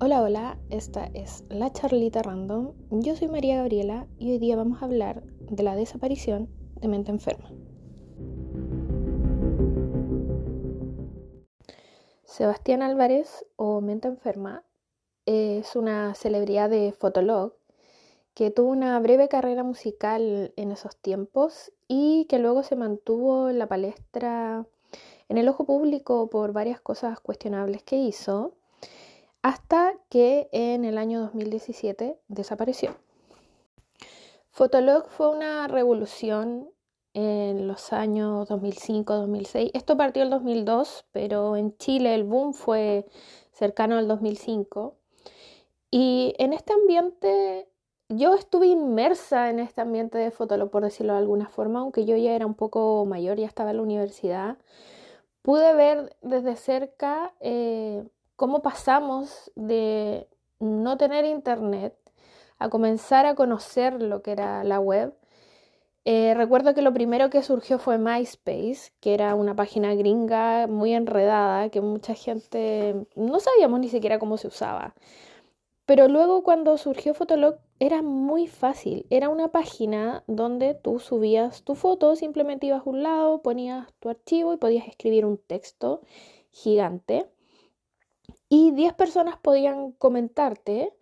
[0.00, 2.72] Hola, hola, esta es La Charlita Random.
[2.90, 7.10] Yo soy María Gabriela y hoy día vamos a hablar de la desaparición de Mente
[7.10, 7.50] Enferma.
[12.22, 14.62] Sebastián Álvarez o Mente Enferma
[15.26, 17.54] es una celebridad de Fotolog
[18.34, 23.58] que tuvo una breve carrera musical en esos tiempos y que luego se mantuvo en
[23.58, 24.64] la palestra
[25.28, 28.57] en el ojo público por varias cosas cuestionables que hizo
[29.42, 32.96] hasta que en el año 2017 desapareció.
[34.50, 36.70] Fotolog fue una revolución
[37.14, 39.70] en los años 2005-2006.
[39.74, 43.06] Esto partió el 2002, pero en Chile el boom fue
[43.52, 44.96] cercano al 2005.
[45.90, 47.68] Y en este ambiente,
[48.08, 52.16] yo estuve inmersa en este ambiente de Fotolog, por decirlo de alguna forma, aunque yo
[52.16, 54.58] ya era un poco mayor, ya estaba en la universidad.
[55.42, 58.04] Pude ver desde cerca eh,
[58.38, 60.28] cómo pasamos de
[60.60, 61.92] no tener internet
[62.60, 65.12] a comenzar a conocer lo que era la web.
[66.04, 70.94] Eh, recuerdo que lo primero que surgió fue MySpace, que era una página gringa muy
[70.94, 74.94] enredada, que mucha gente no sabíamos ni siquiera cómo se usaba.
[75.84, 79.04] Pero luego cuando surgió Fotolog era muy fácil.
[79.10, 84.10] Era una página donde tú subías tu foto, simplemente ibas a un lado, ponías tu
[84.10, 86.02] archivo y podías escribir un texto
[86.52, 87.26] gigante
[88.48, 90.92] y 10 personas podían comentarte,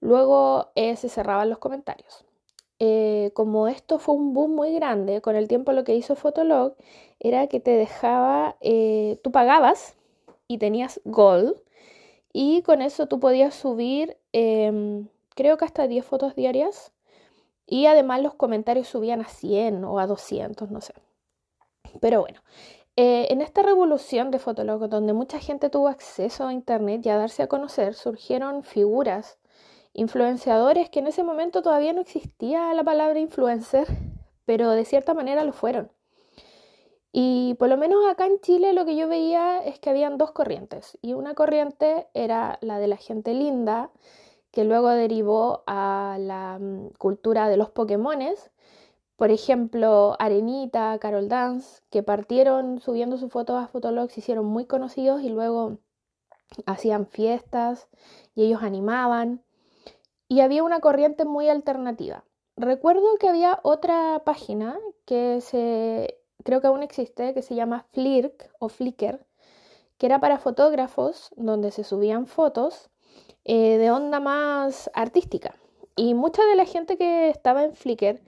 [0.00, 2.24] luego eh, se cerraban los comentarios.
[2.78, 6.74] Eh, como esto fue un boom muy grande, con el tiempo lo que hizo Fotolog
[7.20, 9.96] era que te dejaba, eh, tú pagabas
[10.48, 11.62] y tenías Gold
[12.32, 16.92] y con eso tú podías subir, em, creo que hasta 10 fotos diarias
[17.66, 20.94] y además los comentarios subían a 100 o a 200, no sé.
[22.00, 22.40] Pero bueno,
[22.96, 27.16] eh, en esta revolución de Fotolog, donde mucha gente tuvo acceso a Internet y a
[27.16, 29.38] darse a conocer, surgieron figuras,
[29.94, 33.86] influenciadores que en ese momento todavía no existía la palabra influencer,
[34.44, 35.90] pero de cierta manera lo fueron.
[37.12, 40.32] Y por lo menos acá en Chile lo que yo veía es que habían dos
[40.32, 40.98] corrientes.
[41.02, 43.90] Y una corriente era la de la gente linda,
[44.50, 48.50] que luego derivó a la mm, cultura de los Pokémones,
[49.22, 54.64] por ejemplo, Arenita, Carol Dance, que partieron subiendo sus fotos a Fotolog, se hicieron muy
[54.64, 55.78] conocidos y luego
[56.66, 57.86] hacían fiestas
[58.34, 59.44] y ellos animaban.
[60.26, 62.24] Y había una corriente muy alternativa.
[62.56, 68.50] Recuerdo que había otra página que se, creo que aún existe, que se llama Flirk
[68.58, 69.24] o Flickr,
[69.98, 72.90] que era para fotógrafos, donde se subían fotos
[73.44, 75.54] eh, de onda más artística.
[75.94, 78.20] Y mucha de la gente que estaba en Flickr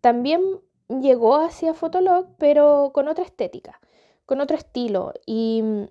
[0.00, 3.80] también llegó hacia Fotolog, pero con otra estética,
[4.26, 5.12] con otro estilo.
[5.26, 5.84] Y mm,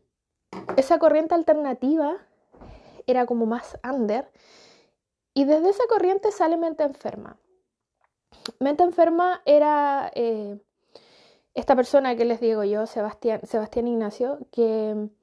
[0.78, 2.18] esa corriente alternativa
[3.08, 4.31] era como más under.
[5.34, 7.38] Y desde esa corriente sale Mente Enferma.
[8.59, 10.59] Mente Enferma era eh,
[11.53, 15.19] esta persona que les digo yo, Sebastián, Sebastián Ignacio, que mm,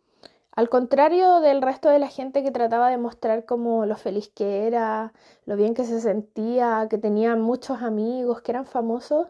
[0.56, 4.66] al contrario del resto de la gente que trataba de mostrar como lo feliz que
[4.66, 5.12] era,
[5.44, 9.28] lo bien que se sentía, que tenía muchos amigos, que eran famosos,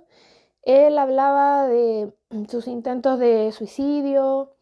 [0.63, 2.13] él hablaba de
[2.49, 4.53] sus intentos de suicidio,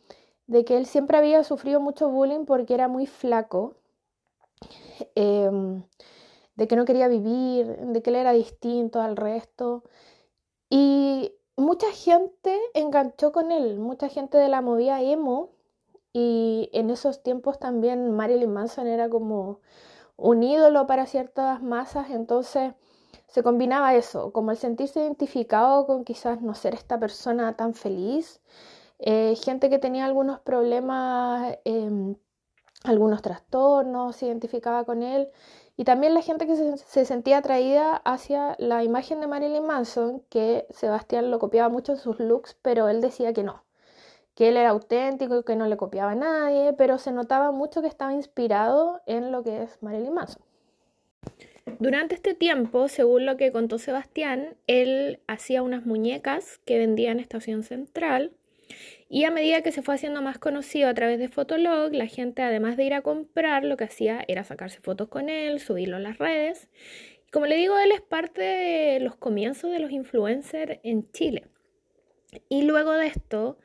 [0.47, 3.75] de que él siempre había sufrido mucho bullying porque era muy flaco,
[5.15, 5.83] em,
[6.57, 9.85] de que no quería vivir, de que él era distinto al resto.
[10.71, 15.51] Y mucha gente enganchó con él, mucha gente de la movida emo
[16.15, 19.61] y en esos tiempos también Marilyn Manson era como
[20.17, 22.75] un ídolo para ciertas masas, entonces
[23.27, 28.41] se combinaba eso, como el sentirse identificado con quizás no ser esta persona tan feliz,
[29.01, 32.17] eh, gente que tenía algunos problemas, em,
[32.85, 35.31] algunos trastornos, se identificaba con él,
[35.77, 40.23] y también la gente que se, se, sentía atraída hacia la imagen de Marilyn Manson,
[40.31, 43.64] que Sebastián lo copiaba mucho en sus looks, pero él decía que no,
[44.35, 47.83] que él era auténtico, y que no le copiaba a nadie, pero se notaba mucho
[47.83, 50.43] que estaba inspirado en lo que es Marilyn Manson.
[51.79, 57.21] Durante este tiempo, según lo que contó Sebastián, él hacía unas muñecas que vendía en
[57.21, 58.33] Estación Central
[59.09, 62.43] y a medida que se fue haciendo más conocido a través de Fotolog, la gente
[62.43, 66.01] además de ir a comprar, lo que hacía era sacarse fotos con él, subirlo a
[66.01, 66.69] las redes.
[67.31, 71.47] Como le digo, él es parte de los comienzos de los influencers en Chile.
[72.49, 73.59] Y luego de esto,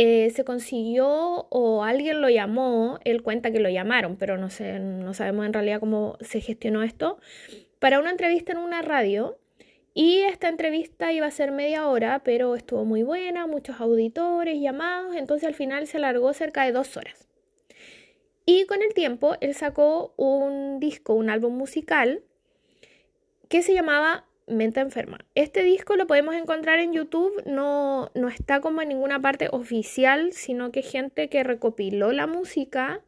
[0.00, 4.78] eh, se consiguió o alguien lo llamó, él cuenta que lo llamaron, pero no, sé,
[4.78, 7.18] no sabemos en realidad cómo se gestionó esto,
[7.80, 9.40] para una entrevista en una radio.
[9.94, 15.16] Y esta entrevista iba a ser media hora, pero estuvo muy buena, muchos auditores llamados,
[15.16, 17.26] entonces al final se alargó cerca de dos horas.
[18.46, 22.22] Y con el tiempo él sacó un disco, un álbum musical
[23.48, 25.18] que se llamaba Mente Enferma.
[25.34, 30.32] Este disco lo podemos encontrar en YouTube, no, no está como en ninguna parte oficial,
[30.32, 33.02] sino que gente que recopiló la música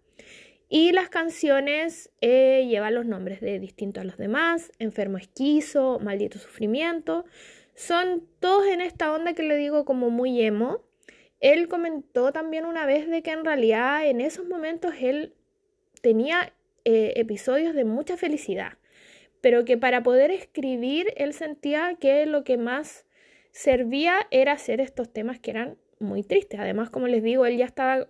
[0.69, 6.39] y las canciones eh, llevan los nombres de distinto a los demás, Enfermo Esquizo, Maldito
[6.39, 7.25] Sufrimiento.
[7.75, 10.83] Son todos en esta onda que le digo como muy emo.
[11.41, 15.35] Él comentó también una vez de que en realidad en esos momentos él
[16.03, 16.53] tenía
[16.85, 18.75] eh, episodios de mucha felicidad,
[19.41, 23.05] pero que para poder escribir él sentía que lo que más
[23.53, 26.61] servía era hacer estos temas que eran muy tristes.
[26.61, 28.09] Además, como les digo, él ya estaba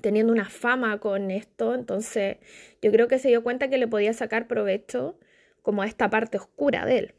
[0.00, 2.38] teniendo una fama con esto, entonces
[2.80, 5.18] yo creo que se dio cuenta que le podía sacar provecho
[5.62, 7.14] como a esta parte oscura de él.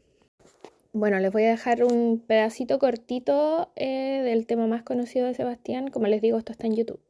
[0.92, 5.88] Bueno, les voy a dejar un pedacito cortito eh, del tema más conocido de Sebastián.
[5.88, 7.00] Como les digo, esto está en YouTube.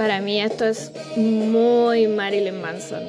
[0.00, 3.02] Para mí esto es muy Marilyn Manson.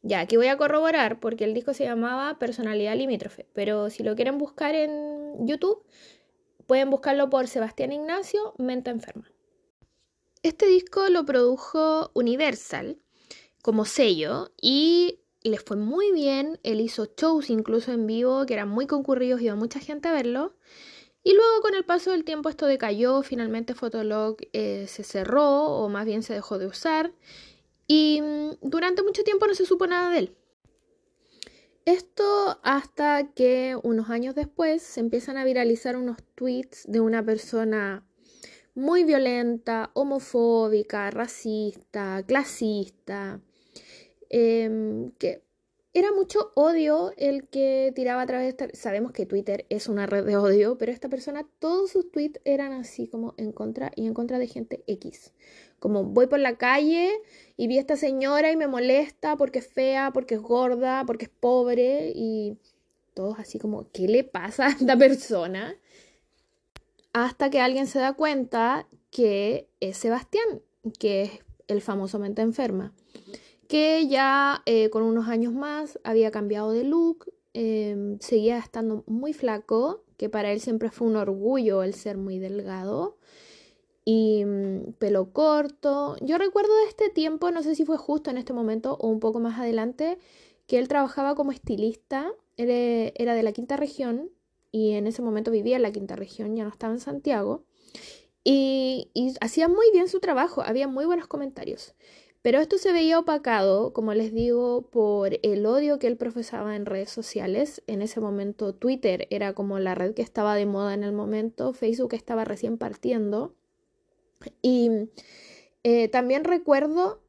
[0.00, 4.16] Ya, aquí voy a corroborar porque el disco se llamaba Personalidad Limítrofe, pero si lo
[4.16, 5.84] quieren buscar en YouTube,
[6.66, 9.30] pueden buscarlo por Sebastián Ignacio, Mente Enferma.
[10.42, 12.96] Este disco lo produjo Universal
[13.60, 16.58] como sello y le fue muy bien.
[16.62, 20.54] Él hizo shows incluso en vivo que eran muy concurridos, iba mucha gente a verlo.
[21.24, 25.88] Y luego con el paso del tiempo esto decayó, finalmente Fotolog eh, se cerró o
[25.88, 27.12] más bien se dejó de usar
[27.86, 30.36] y mm, durante mucho tiempo no se supo nada de él.
[31.84, 38.06] Esto hasta que unos años después se empiezan a viralizar unos tweets de una persona
[38.74, 43.40] muy violenta, homofóbica, racista, clasista,
[44.30, 45.42] em, que
[45.94, 48.76] era mucho odio el que tiraba a través de esta...
[48.76, 52.72] Sabemos que Twitter es una red de odio, pero esta persona, todos sus tweets eran
[52.72, 55.32] así como en contra y en contra de gente X.
[55.78, 57.12] Como voy por la calle
[57.56, 61.26] y vi a esta señora y me molesta porque es fea, porque es gorda, porque
[61.26, 62.56] es pobre y
[63.12, 65.76] todos así como, ¿qué le pasa a esta persona?
[67.12, 70.62] Hasta que alguien se da cuenta que es Sebastián,
[70.98, 71.30] que es
[71.68, 72.94] el famosamente enferma
[73.72, 79.32] que ya eh, con unos años más había cambiado de look, em, seguía estando muy
[79.32, 83.16] flaco, que para él siempre fue un orgullo el ser muy delgado,
[84.04, 86.16] y mm, pelo corto.
[86.20, 89.20] Yo recuerdo de este tiempo, no sé si fue justo en este momento o un
[89.20, 90.18] poco más adelante,
[90.66, 94.30] que él trabajaba como estilista, era de la quinta región
[94.70, 97.64] y en ese momento vivía en la quinta región, ya no estaba en Santiago.
[98.44, 99.08] Y,
[99.40, 101.94] hacía muy bien su trabajo, había muy buenos comentarios.
[102.42, 106.86] Pero esto se veía opacado, como les digo, por el odio que él profesaba en
[106.86, 107.82] redes sociales.
[107.86, 111.72] En ese momento Twitter era como la red que estaba de moda en el momento,
[111.72, 113.54] Facebook estaba recién partiendo.
[114.60, 114.90] Y
[115.84, 117.20] eh, también recuerdo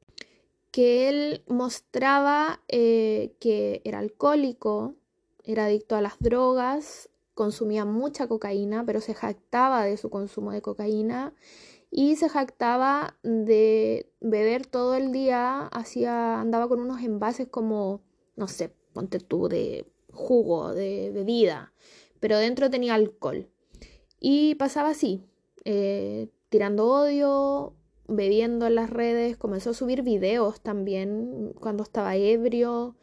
[0.71, 4.95] que él mostraba eh, que era alcohólico,
[5.43, 10.63] era adicto a las drogas, consumía mucha cocaína, pero se jactaba de su consumo de
[10.63, 11.35] cocaína
[11.95, 18.01] y se jactaba de beber todo el día, hacía, andaba con unos envases como,
[18.35, 21.71] no sé, ponte tú, de jugo, de bebida,
[22.19, 23.47] pero dentro tenía alcohol.
[24.19, 25.23] Y pasaba así,
[25.65, 27.75] eh, tirando odio,
[28.07, 32.95] bebiendo en las redes, comenzó a subir videos también cuando estaba ebrio,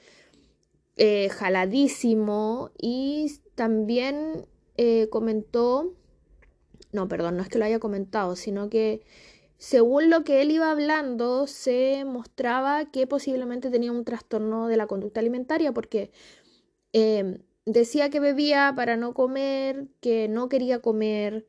[0.97, 5.95] eh, jaladísimo, y también eh, comentó
[6.93, 9.03] no, perdón, no es que lo haya comentado, sino que
[9.59, 14.87] según lo que él iba hablando, se mostraba que posiblemente tenía un trastorno de la
[14.87, 16.11] conducta alimentaria porque
[16.93, 21.47] em, decía que bebía para no comer, que no quería comer,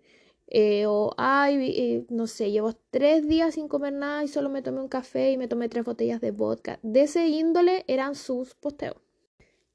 [0.48, 4.62] eh, o, ay, eh, no sé, llevo tres días sin comer nada y solo me
[4.62, 6.80] tomé un café y me tomé tres botellas de vodka.
[6.84, 8.98] De ese índole eran sus posteos.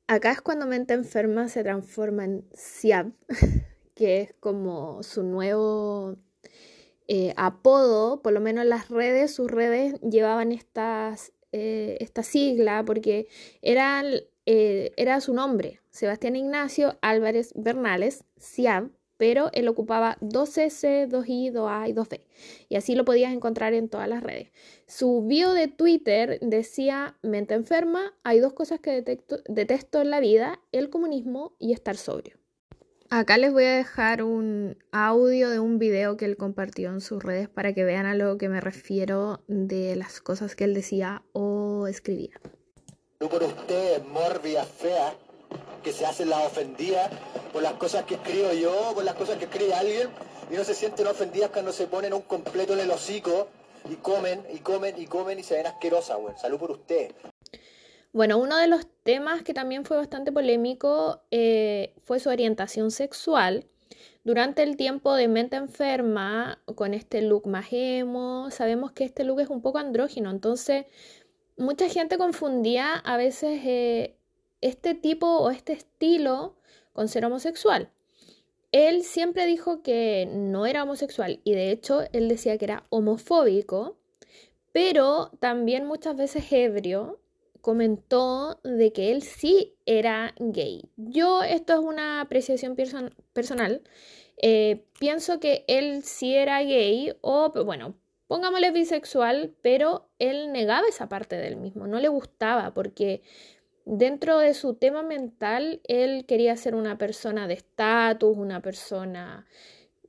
[0.08, 3.12] Acá es cuando mente enferma se transforma en Siab.
[3.96, 6.16] que es como su nuevo
[7.08, 12.84] eh, apodo, por lo menos en las redes, sus redes llevaban estas, eh, esta sigla
[12.84, 13.26] porque
[13.62, 21.88] eh, era su nombre, Sebastián Ignacio Álvarez Bernales, CIAB, pero él ocupaba 2S, 2I, 2A
[21.88, 22.20] y 2B.
[22.68, 24.52] Y así lo podías encontrar en todas las redes.
[24.86, 30.60] Su bio de Twitter decía, mente enferma, hay dos cosas que detesto en la vida,
[30.70, 32.36] el comunismo y estar sobrio.
[33.18, 37.22] Acá les voy a dejar un audio de un video que él compartió en sus
[37.22, 41.22] redes para que vean a lo que me refiero de las cosas que él decía
[41.32, 42.38] o escribía.
[43.18, 45.14] por usted, morbia fea,
[45.82, 47.10] que se hacen las ofendidas
[47.54, 50.10] por las cosas que escribo yo, por las cosas que escribe alguien,
[50.50, 53.48] y no se sienten ofendidas cuando se ponen un completo en el hocico
[53.88, 56.36] y comen, y comen, y comen, y se ven asquerosas, güey.
[56.36, 57.12] Salud por usted.
[58.16, 63.66] Bueno, uno de los temas que también fue bastante polémico eh, fue su orientación sexual.
[64.24, 69.40] Durante el tiempo de mente enferma, con este look más emo, sabemos que este look
[69.40, 70.86] es un poco andrógino, entonces
[71.58, 74.16] mucha gente confundía a veces eh,
[74.62, 76.56] este tipo o este estilo
[76.94, 77.90] con ser homosexual.
[78.72, 83.98] Él siempre dijo que no era homosexual y de hecho él decía que era homofóbico,
[84.72, 87.20] pero también muchas veces ebrio
[87.66, 90.88] comentó de que él sí era gay.
[90.94, 92.76] Yo, esto es una apreciación
[93.32, 93.82] personal,
[94.40, 101.08] eh, pienso que él sí era gay o, bueno, pongámosle bisexual, pero él negaba esa
[101.08, 103.22] parte del mismo, no le gustaba porque
[103.84, 109.44] dentro de su tema mental él quería ser una persona de estatus, una persona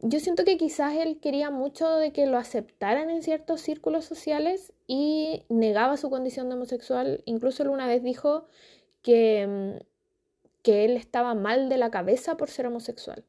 [0.02, 4.74] yo siento que quizás él quería mucho de que lo aceptaran en ciertos círculos sociales
[4.86, 7.22] y negaba su condición de homosexual.
[7.26, 8.46] Incluso él una vez dijo
[9.02, 9.84] que, mm,
[10.64, 13.24] que él estaba mal de la cabeza por ser homosexual.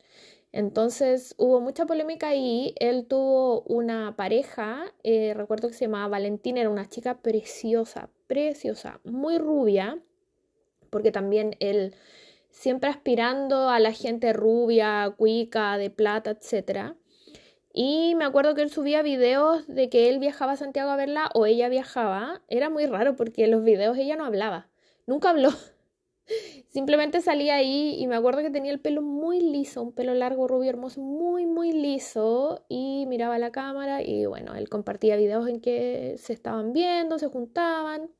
[0.52, 6.60] Entonces hubo mucha polémica y él tuvo una pareja, eh, recuerdo que se llamaba Valentina,
[6.60, 9.98] era una chica preciosa, preciosa, muy rubia,
[10.90, 11.94] porque también él
[12.50, 16.94] siempre aspirando a la gente rubia, cuica, de plata, etc.
[17.72, 21.30] Y me acuerdo que él subía videos de que él viajaba a Santiago a verla
[21.34, 22.42] o ella viajaba.
[22.48, 24.68] Era muy raro porque en los videos ella no hablaba.
[25.06, 25.50] Nunca habló.
[26.68, 30.48] Simplemente salía ahí y me acuerdo que tenía el pelo muy liso, un pelo largo,
[30.48, 32.64] rubio, hermoso, muy, muy liso.
[32.68, 37.28] Y miraba la cámara y bueno, él compartía videos en que se estaban viendo, se
[37.28, 38.10] juntaban.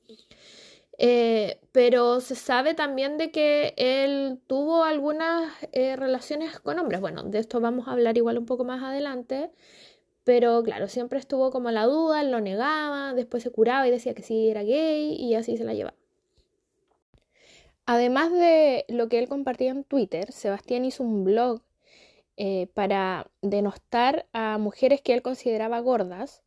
[0.99, 7.00] Eh, pero se sabe también de que él tuvo algunas eh, relaciones con hombres.
[7.00, 9.50] Bueno, de esto vamos a hablar igual un poco más adelante.
[10.25, 14.23] Pero claro, siempre estuvo como la duda, lo negaba, después se curaba y decía que
[14.23, 15.97] sí era gay y así se la llevaba.
[17.87, 21.62] Además de lo que él compartía en Twitter, Sebastián hizo un blog
[22.37, 26.43] eh, para denostar a mujeres que él consideraba gordas.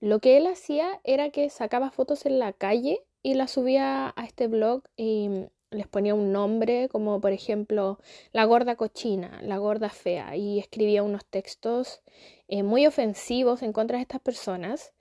[0.00, 4.24] Lo que él hacía era que sacaba fotos en la calle y la subía a
[4.24, 7.98] este blog y les ponía un nombre como por ejemplo
[8.32, 12.02] la gorda cochina, la gorda fea y escribía unos textos
[12.46, 14.92] eh, muy ofensivos en contra de estas personas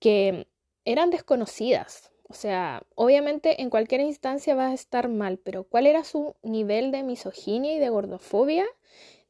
[0.00, 0.48] que
[0.84, 2.10] eran desconocidas.
[2.28, 6.90] O sea, obviamente en cualquier instancia va a estar mal, pero ¿cuál era su nivel
[6.90, 8.66] de misoginia y de gordofobia?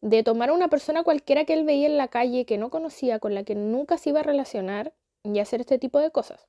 [0.01, 3.19] De tomar a una persona cualquiera que él veía en la calle que no conocía,
[3.19, 4.95] con la que nunca se iba a relacionar
[5.25, 6.49] y hacer este tipo de cosas.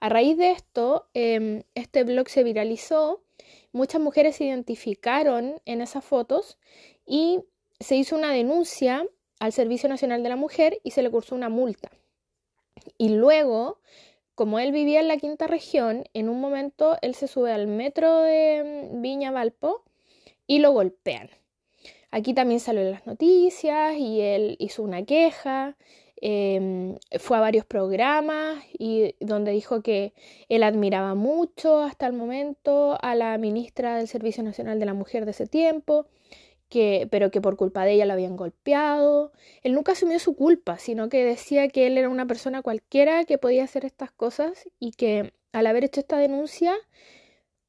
[0.00, 3.22] A raíz de esto, em, este blog se viralizó,
[3.72, 6.58] muchas mujeres se identificaron en esas fotos
[7.06, 7.40] y
[7.80, 9.06] se hizo una denuncia
[9.40, 11.90] al Servicio Nacional de la Mujer y se le cursó una multa.
[12.98, 13.80] Y luego,
[14.34, 18.22] como él vivía en la quinta región, en un momento él se sube al metro
[18.22, 19.84] de em, Viña Valpo
[20.46, 21.30] y lo golpean.
[22.10, 25.76] Aquí también salió en las noticias y él hizo una queja
[26.24, 30.14] Em, fue a varios programas y donde dijo que
[30.48, 35.24] él admiraba mucho hasta el momento a la ministra del Servicio Nacional de la Mujer
[35.24, 36.06] de ese tiempo,
[36.68, 39.32] que, pero que por culpa de ella lo habían golpeado.
[39.64, 43.38] Él nunca asumió su culpa, sino que decía que él era una persona cualquiera que
[43.38, 46.72] podía hacer estas cosas y que al haber hecho esta denuncia,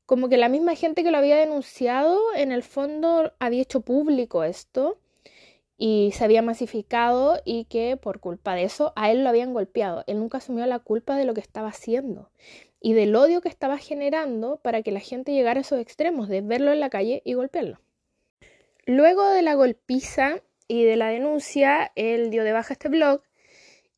[0.05, 4.43] como que la misma gente que lo había denunciado, en el fondo había hecho público
[4.43, 4.99] esto
[5.77, 10.03] y se había masificado y que por culpa de eso a él lo habían golpeado.
[10.07, 12.29] Él nunca asumió la culpa de lo que estaba haciendo
[12.79, 16.41] y del odio que estaba generando para que la gente llegara a esos extremos de
[16.41, 17.79] verlo en la calle y golpearlo.
[18.85, 23.21] Luego de la golpiza y de la denuncia, él dio de baja este blog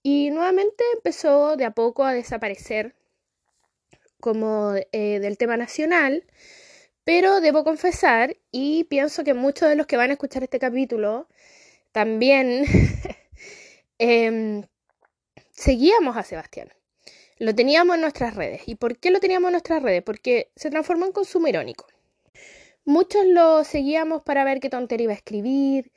[0.03, 2.95] y nuevamente empezó de a poco a desaparecer
[4.19, 6.23] como eh, del tema nacional.
[7.03, 11.27] Pero debo confesar, y pienso que muchos de los que van a escuchar este capítulo
[11.95, 12.65] también
[13.99, 14.63] em,
[15.51, 16.67] seguíamos a Sebastián.
[17.39, 18.63] Lo teníamos en nuestras redes.
[18.65, 20.03] ¿Y por qué lo teníamos en nuestras redes?
[20.03, 21.87] Porque se transformó en consumo irónico.
[22.83, 25.93] Muchos lo seguíamos para ver qué tontera iba a escribir,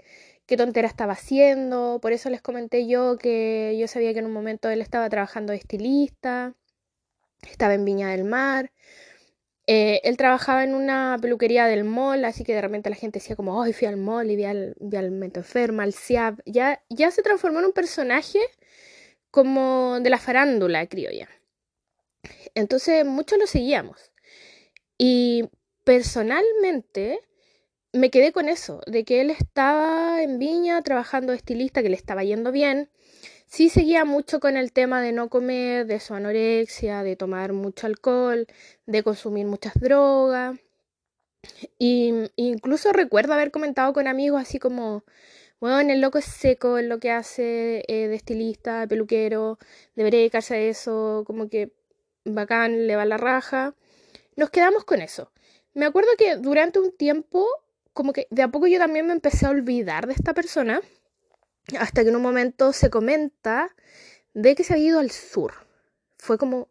[0.47, 1.99] qué tontera estaba haciendo.
[2.00, 5.50] Por eso les comenté yo que yo sabía que en un momento él estaba trabajando
[5.50, 6.55] de estilista,
[7.50, 8.71] estaba en Viña del Mar.
[9.71, 13.37] Eh, él trabajaba en una peluquería del mall, así que de repente la gente decía
[13.37, 16.41] como, ay, fui al mall y vi al, vi al Mento Enferma, al CIAP.
[16.47, 18.41] Ya, ya se transformó en un personaje
[19.31, 21.29] como de la farándula criolla.
[22.55, 24.11] Entonces muchos lo seguíamos.
[24.97, 25.51] Y
[25.85, 27.21] personalmente
[27.93, 31.97] me quedé con eso, de que él estaba en Viña trabajando de estilista, que le
[31.97, 32.91] estaba yendo bien.
[33.49, 37.87] Sí seguía mucho con el tema de no comer, de su anorexia, de tomar mucho
[37.87, 38.47] alcohol,
[38.87, 40.59] de consumir muchas drogas.
[41.78, 45.02] Y incluso recuerdo haber comentado con amigos así como,
[45.61, 49.59] bueno, el loco es seco en lo que hace eh, de estilista, de peluquero,
[49.97, 51.73] debería dedicarse a eso, como que
[52.26, 53.75] bacán, le va la raja.
[54.37, 55.33] Nos quedamos con eso.
[55.75, 57.47] Me acuerdo que durante un tiempo,
[57.95, 60.83] como que de a poco yo también me empecé a olvidar de esta persona,
[61.79, 63.75] hasta que en un momento se comenta
[64.35, 65.53] de que se había ido al sur.
[66.19, 66.69] Fue como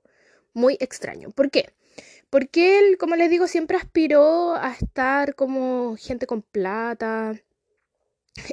[0.53, 1.31] muy extraño.
[1.31, 1.69] ¿Por qué?
[2.29, 7.35] Porque él, como les digo, siempre aspiró a estar como gente con plata.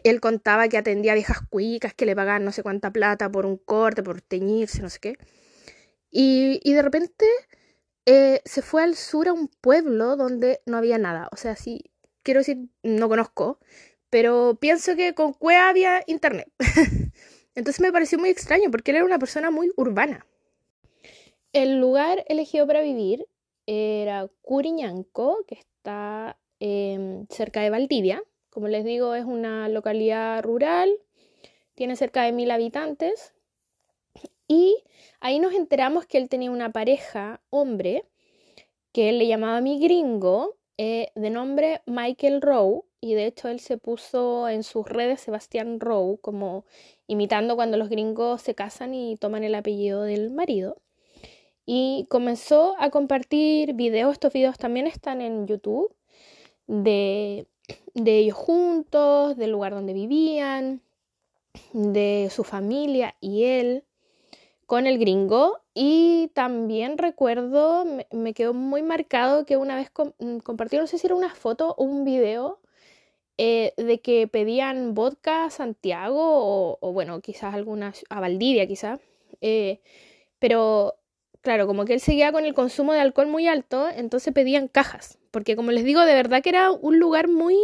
[0.05, 3.57] Él contaba que atendía viejas cuicas que le pagaban no sé cuánta plata por un
[3.57, 5.19] corte, por teñirse, no sé qué.
[6.11, 7.27] Y, y de repente
[8.07, 11.29] eh, se fue al sur a un pueblo donde no había nada.
[11.33, 11.91] O sea, sí,
[12.23, 13.59] quiero decir, no conozco,
[14.15, 16.47] pero pienso que con Cueva había internet.
[17.57, 20.25] Entonces me pareció muy extraño porque él era una persona muy urbana.
[21.53, 23.27] El lugar elegido para vivir
[23.67, 28.23] era Curiñanco, que está em, cerca de Valdivia.
[28.51, 30.97] Como les digo, es una localidad rural,
[31.75, 33.35] tiene cerca de mil habitantes.
[34.47, 34.77] Y
[35.19, 38.05] ahí nos enteramos que él tenía una pareja, hombre,
[38.93, 43.61] que él le llamaba mi gringo, eh, de nombre Michael Rowe, y de hecho él
[43.61, 46.65] se puso en sus redes Sebastián Rowe, como
[47.07, 50.79] imitando cuando los gringos se casan y toman el apellido del marido.
[51.67, 55.95] Y comenzó a compartir videos, estos videos también están en YouTube,
[56.67, 57.47] de,
[57.93, 60.81] de ellos juntos, del lugar donde vivían,
[61.75, 63.85] de su familia y él
[64.65, 65.59] con el gringo.
[65.75, 71.07] Y también recuerdo, me, quedó muy marcado que una vez mm, compartió, no sé si
[71.07, 72.61] era una foto o un video
[73.39, 79.01] eh, de que pedían vodka a Santiago o, bueno, quizás algunas a Valdivia quizás,
[79.41, 79.81] eh,
[80.39, 80.97] pero
[81.43, 85.19] claro, como que él seguía con el consumo de alcohol muy alto, entonces pedían cajas,
[85.31, 87.57] porque como les digo, de verdad que era un lugar muy,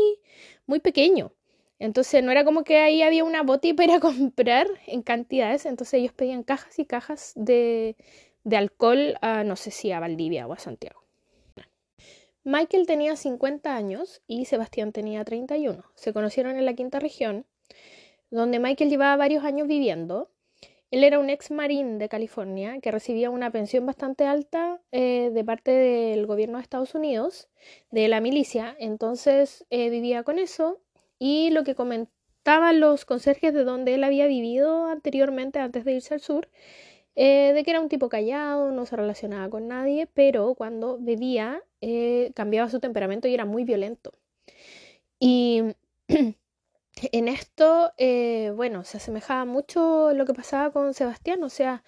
[0.66, 1.32] muy pequeño.
[1.78, 6.12] Entonces no era como que ahí había una boti para comprar en cantidades, entonces ellos
[6.12, 7.96] pedían cajas y cajas de,
[8.44, 10.99] de alcohol a, no sé si a Valdivia o a Santiago.
[12.44, 15.84] Michael tenía 50 años y Sebastián tenía 31.
[15.94, 17.46] Se conocieron en la quinta región,
[18.30, 20.30] donde Michael llevaba varios años viviendo
[20.90, 25.44] él era un ex marín de California que recibía una pensión bastante alta eh, de
[25.44, 27.48] parte del gobierno de Estados Unidos,
[27.92, 30.80] de la milicia, entonces eh, vivía con eso
[31.18, 36.14] y lo que comentaban los conserjes de donde él había vivido anteriormente antes de irse
[36.14, 36.48] al sur,
[37.14, 41.62] eh, de que era un tipo callado, no se relacionaba con nadie, pero cuando bebía
[42.34, 44.12] cambiaba su temperamento y era muy violento.
[45.18, 45.62] Y
[47.12, 51.84] en esto, eh, bueno, se asemejaba mucho lo que pasaba con Sebastián, o sea,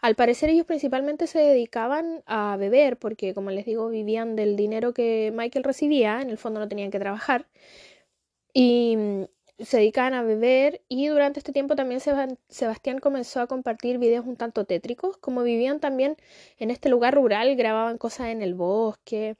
[0.00, 4.92] al parecer ellos principalmente se dedicaban a beber, porque como les digo, vivían del dinero
[4.92, 7.46] que Michael recibía, en el fondo no tenían que trabajar,
[8.52, 8.96] y
[9.58, 14.36] se dedicaban a beber y durante este tiempo también Sebastián comenzó a compartir videos un
[14.36, 16.16] tanto tétricos, como vivían también
[16.58, 19.36] en este lugar rural, grababan cosas en el bosque,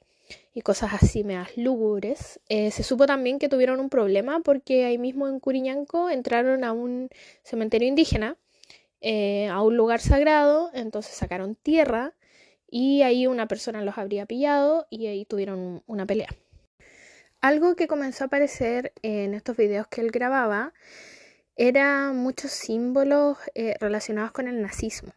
[0.53, 2.39] y cosas así meas lúgubres.
[2.49, 6.71] Eh, se supo también que tuvieron un problema porque ahí mismo en Curiñanco entraron a
[6.73, 7.09] un
[7.43, 8.37] cementerio indígena,
[9.01, 12.13] eh, a un lugar sagrado, entonces sacaron tierra
[12.69, 16.29] y ahí una persona los habría pillado y ahí tuvieron una pelea.
[17.43, 20.73] Algo que comenzó a aparecer en estos videos que él grababa
[21.57, 25.11] eran muchos símbolos eh, relacionados con el nazismo.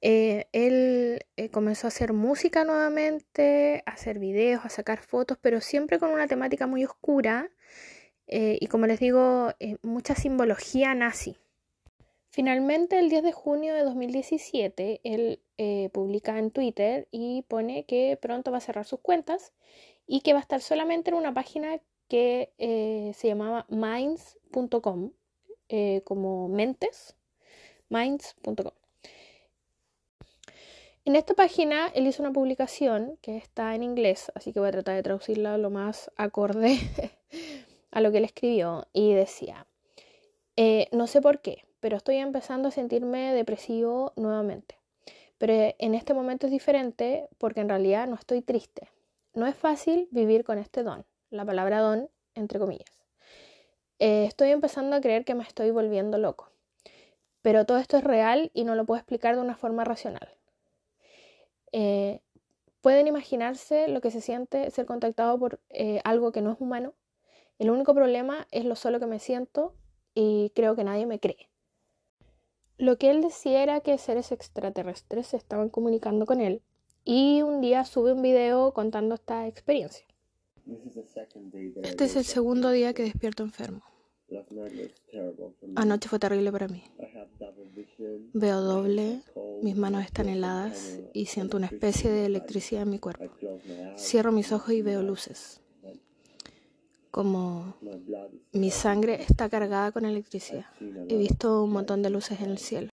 [0.00, 5.60] Eh, él eh, comenzó a hacer música nuevamente, a hacer videos, a sacar fotos, pero
[5.60, 7.50] siempre con una temática muy oscura
[8.30, 11.36] y como les digo, mucha simbología nazi.
[12.28, 15.40] Finalmente, el 10 de junio de 2017, él
[15.92, 19.54] publica en Twitter y pone que pronto va a cerrar sus cuentas
[20.08, 22.50] y que va a estar solamente en una página que
[23.14, 25.12] se llamaba minds.com,
[26.04, 27.14] como mentes,
[27.90, 28.72] minds.com.
[31.08, 34.72] En esta página él hizo una publicación que está en inglés, así que voy a
[34.72, 36.76] tratar de traducirla lo más acorde
[37.90, 38.86] a lo que él escribió.
[38.92, 39.66] Y decía,
[40.56, 44.78] eh, no sé por qué, pero estoy empezando a sentirme depresivo nuevamente.
[45.38, 48.90] Pero en este momento es diferente porque en realidad no estoy triste.
[49.34, 53.04] No es fácil vivir con este don, la palabra don entre comillas.
[53.98, 56.50] Eh, estoy empezando a creer que me estoy volviendo loco.
[57.42, 60.34] Pero todo esto es real y no lo puedo explicar de una forma racional.
[61.72, 62.20] Eh,
[62.80, 66.94] pueden imaginarse lo que se siente ser contactado por eh, algo que no es humano.
[67.58, 69.74] El único problema es lo solo que me siento
[70.14, 71.48] y creo que nadie me cree.
[72.76, 76.62] Lo que él decía era que seres extraterrestres se estaban comunicando con él
[77.08, 80.04] y un día sube un video contando esta experiencia.
[81.82, 83.82] Este es el segundo día que despierto enfermo.
[85.74, 86.84] Anoche fue terrible para mí.
[88.34, 89.22] Veo doble,
[89.62, 93.24] mis manos están heladas y siento una especie de electricidad en mi cuerpo.
[93.96, 95.62] Cierro mis ojos y veo luces.
[97.10, 97.74] Como
[98.52, 100.66] mi sangre está cargada con electricidad.
[101.08, 102.90] He visto un montón de luces en el cielo.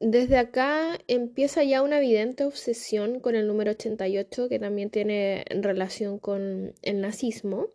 [0.00, 6.18] Desde acá empieza ya una evidente obsesión con el número 88 que también tiene relación
[6.18, 7.68] con el nazismo.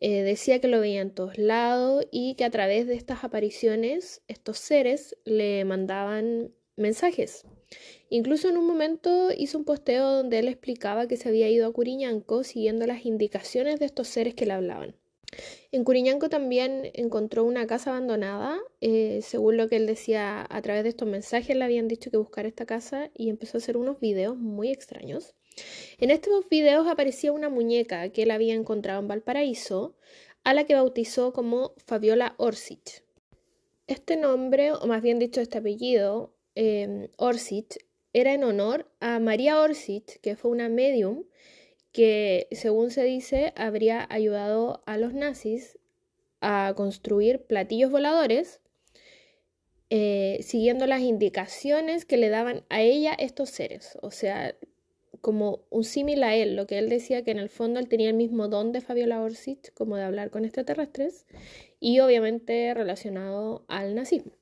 [0.00, 4.22] Eh, decía que lo veía en todos lados y que a través de estas apariciones
[4.26, 7.44] estos seres le mandaban mensajes.
[8.08, 11.72] Incluso en un momento hizo un posteo donde él explicaba que se había ido a
[11.72, 14.96] Curiñanco siguiendo las indicaciones de estos seres que le hablaban.
[15.72, 20.82] En Curiñanco también encontró una casa abandonada, eh, según lo que él decía, a través
[20.84, 24.00] de estos mensajes le habían dicho que buscar esta casa y empezó a hacer unos
[24.00, 25.34] videos muy extraños.
[25.98, 29.96] En estos videos aparecía una muñeca que él había encontrado en Valparaíso,
[30.44, 33.02] a la que bautizó como Fabiola Orsic.
[33.86, 39.60] Este nombre, o más bien dicho este apellido, eh, Orsic, era en honor a María
[39.60, 41.24] Orsic, que fue una medium
[41.94, 45.78] que, según se dice, habría ayudado a los nazis
[46.40, 48.60] a construir platillos voladores
[49.90, 53.96] eh, siguiendo las indicaciones que le daban a ella estos seres.
[54.02, 54.56] O sea,
[55.20, 58.08] como un símil a él, lo que él decía que en el fondo él tenía
[58.08, 61.26] el mismo don de Fabiola Orsic, como de hablar con extraterrestres,
[61.78, 64.32] y obviamente relacionado al nazismo.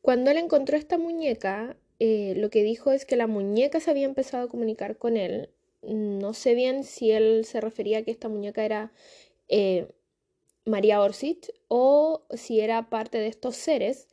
[0.00, 4.06] Cuando él encontró esta muñeca, eh, lo que dijo es que la muñeca se había
[4.06, 5.50] empezado a comunicar con él.
[5.86, 8.92] No sé bien si él se refería a que esta muñeca era
[9.48, 9.88] eh,
[10.64, 14.08] María Orsic o si era parte de estos seres,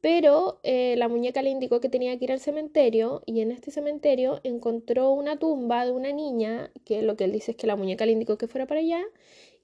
[0.00, 3.70] pero eh, la muñeca le indicó que tenía que ir al cementerio y en este
[3.70, 7.76] cementerio encontró una tumba de una niña, que lo que él dice es que la
[7.76, 9.02] muñeca le indicó que fuera para allá,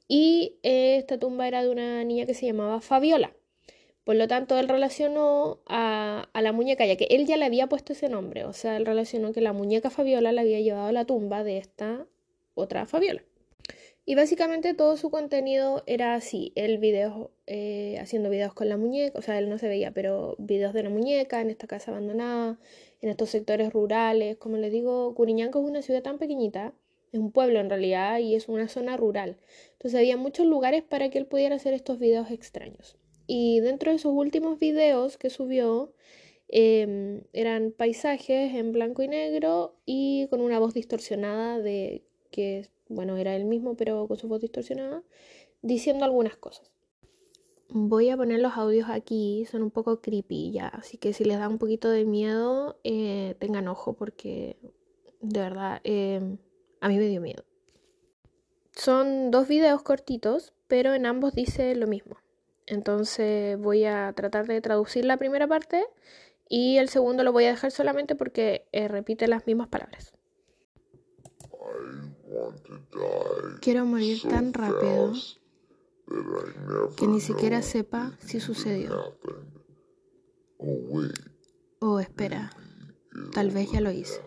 [0.08, 3.32] y eh, esta tumba era de una niña que se llamaba Fabiola.
[4.08, 7.66] Por lo tanto, él relacionó a, a, la muñeca, ya que él ya le había
[7.66, 10.92] puesto ese nombre, o sea, él relacionó que la muñeca Fabiola le había llevado a
[10.92, 12.06] la tumba de esta
[12.54, 13.22] otra Fabiola.
[14.06, 19.18] Y básicamente todo su contenido era así, el video, eh, haciendo videos con la muñeca,
[19.18, 22.58] o sea, él no se veía, pero videos de la muñeca en esta casa abandonada,
[23.02, 26.72] en estos sectores rurales, como les digo, Curiñanco es una ciudad tan pequeñita,
[27.12, 29.36] es un pueblo en realidad y es una zona rural.
[29.72, 32.97] Entonces había muchos lugares para que él pudiera hacer estos videos extraños.
[33.28, 35.92] Y dentro de sus últimos videos que subió,
[36.48, 43.16] em, eran paisajes en blanco y negro y con una voz distorsionada de que bueno,
[43.16, 45.02] era el mismo pero con su voz distorsionada,
[45.62, 46.70] diciendo algunas cosas.
[47.70, 51.38] Voy a poner los audios aquí, son un poco creepy ya, así que si les
[51.38, 54.56] da un poquito de miedo, eh, tengan ojo porque
[55.20, 56.38] de verdad em,
[56.80, 57.44] a mí me dio miedo.
[58.72, 62.16] Son dos videos cortitos, pero en ambos dice lo mismo.
[62.68, 65.86] Entonces voy a tratar de traducir la primera parte
[66.48, 70.12] y el segundo lo voy a dejar solamente porque eh, repite las mismas palabras.
[73.60, 75.12] Quiero morir tan rápido
[76.96, 79.16] que ni siquiera sepa si sucedió.
[81.80, 82.50] Oh, espera,
[83.32, 84.20] tal vez ya lo hice.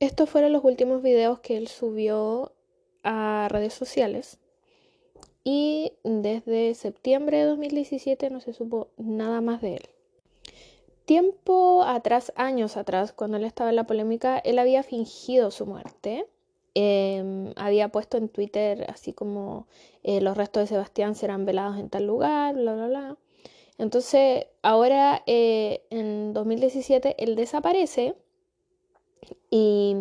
[0.00, 2.52] Estos fueron los últimos videos que él subió
[3.02, 4.38] a redes sociales
[5.42, 9.88] y desde septiembre de 2017 no se supo nada más de él.
[11.04, 16.26] Tiempo atrás, años atrás, cuando él estaba en la polémica, él había fingido su muerte.
[16.74, 19.66] Em, había puesto en Twitter así como
[20.04, 23.16] eh, los restos de Sebastián serán velados en tal lugar, bla, bla, bla.
[23.78, 28.14] Entonces, ahora eh, en 2017 él desaparece
[29.50, 29.96] y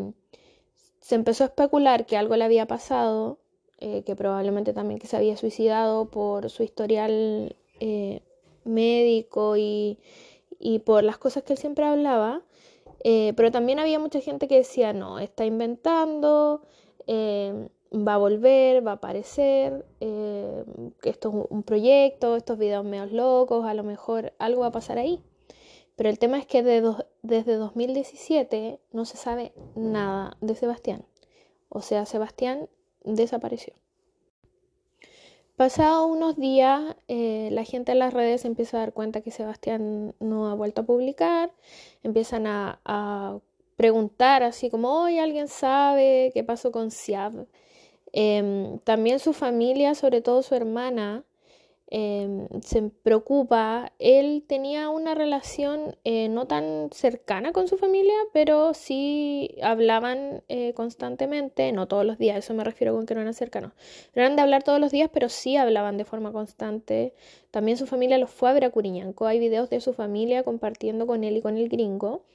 [0.99, 3.39] se empezó a especular que algo le había pasado
[3.79, 8.21] eh, que probablemente también que se había suicidado por su historial eh,
[8.65, 9.99] médico y,
[10.83, 12.41] por las cosas que él siempre hablaba,
[13.03, 16.61] eh, pero también había mucha gente que decía, no, está inventando,
[17.07, 19.85] va a volver, va a aparecer,
[21.03, 24.97] esto es un proyecto, estos videos medios locos, a lo mejor algo va a pasar
[24.97, 25.21] ahí.
[25.97, 31.03] Pero el tema es que desde 2017 no se sabe nada de Sebastián.
[31.69, 32.69] O sea, Sebastián
[33.03, 33.73] desapareció.
[35.57, 40.13] Pasado unos días, eh, la gente en las redes empieza a dar cuenta que Sebastián
[40.19, 41.51] no ha vuelto a publicar,
[42.03, 43.39] empiezan a, a
[43.75, 47.47] preguntar así como, hoy alguien sabe qué pasó con Siab.
[48.13, 51.23] Em, también su familia, sobre todo su hermana,
[51.89, 53.93] Em, se preocupa.
[53.97, 60.73] Él tenía una relación eh, no tan cercana con su familia, pero sí hablaban eh,
[60.73, 63.71] constantemente, no todos los días, eso me refiero con que no eran cercanos.
[64.15, 67.13] No eran de hablar todos los días, pero sí hablaban de forma constante.
[67.51, 69.25] También su familia los fue a ver a Curiñanco.
[69.25, 72.25] Hay videos de su familia compartiendo con él y con el gringo.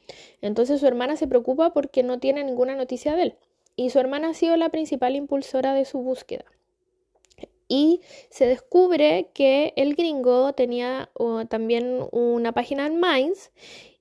[0.41, 3.35] Entonces su hermana se preocupa porque no tiene ninguna noticia de él.
[3.77, 6.45] Y su hermana ha sido la principal impulsora de su búsqueda
[7.73, 11.09] y se descubre que el gringo tenía
[11.49, 13.51] también una página en Minds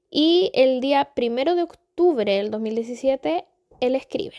[0.09, 3.45] y el día primero de octubre del 2017
[3.79, 4.35] él escribe,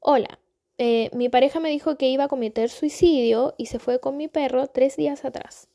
[0.00, 0.38] hola,
[0.78, 4.26] eh, mi pareja me dijo que iba a cometer suicidio y se fue con mi
[4.26, 5.68] perro tres días atrás.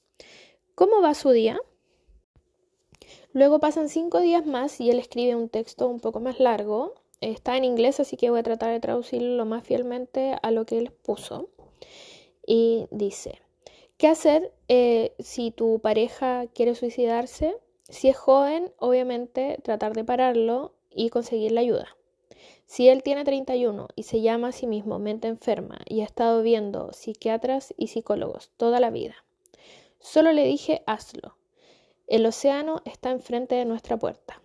[0.74, 1.60] ¿Cómo va su día?
[3.32, 6.96] Luego pasan cinco días más y él escribe un texto un poco más largo.
[7.22, 10.66] Está en inglés, así que voy a tratar de traducirlo lo más fielmente a lo
[10.66, 11.50] que él puso
[12.46, 13.42] y dice,
[13.98, 17.58] ¿qué hacer eh, si tu pareja quiere suicidarse?
[17.90, 21.96] Si es joven, obviamente tratar de pararlo y conseguir la ayuda.
[22.66, 26.42] Si él tiene 31 y se llama a sí mismo mente enferma y ha estado
[26.42, 29.16] viendo psiquiatras y psicólogos toda la vida,
[30.00, 31.38] solo le dije hazlo.
[32.08, 34.42] El océano está enfrente de nuestra puerta.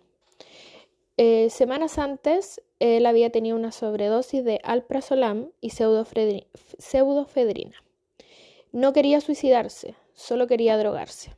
[1.17, 7.77] Eh, semanas antes, él había tenido una sobredosis de alprazolam y pseudofedrina.
[8.73, 11.35] No quería suicidarse, solo quería drogarse.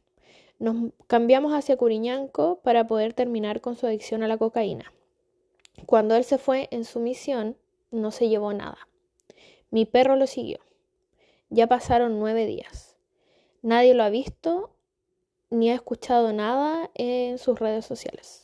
[0.59, 4.93] Nos cambiamos hacia Curiñanco para poder terminar con su adicción a la cocaína.
[5.87, 7.57] Cuando él se fue en su misión,
[7.91, 8.79] no se llevó nada.
[9.71, 10.59] Mi perro lo siguió.
[11.49, 12.97] Ya pasaron nueve días.
[13.63, 14.71] Nadie lo ha visto
[15.49, 18.42] ni ha escuchado nada en sus redes sociales.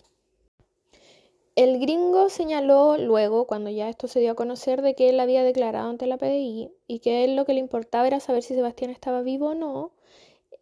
[1.59, 5.43] El gringo señaló luego, cuando ya esto se dio a conocer, de que él había
[5.43, 8.93] declarado ante la PDI y que él lo que le importaba era saber si Sebastián
[8.93, 9.91] estaba vivo o no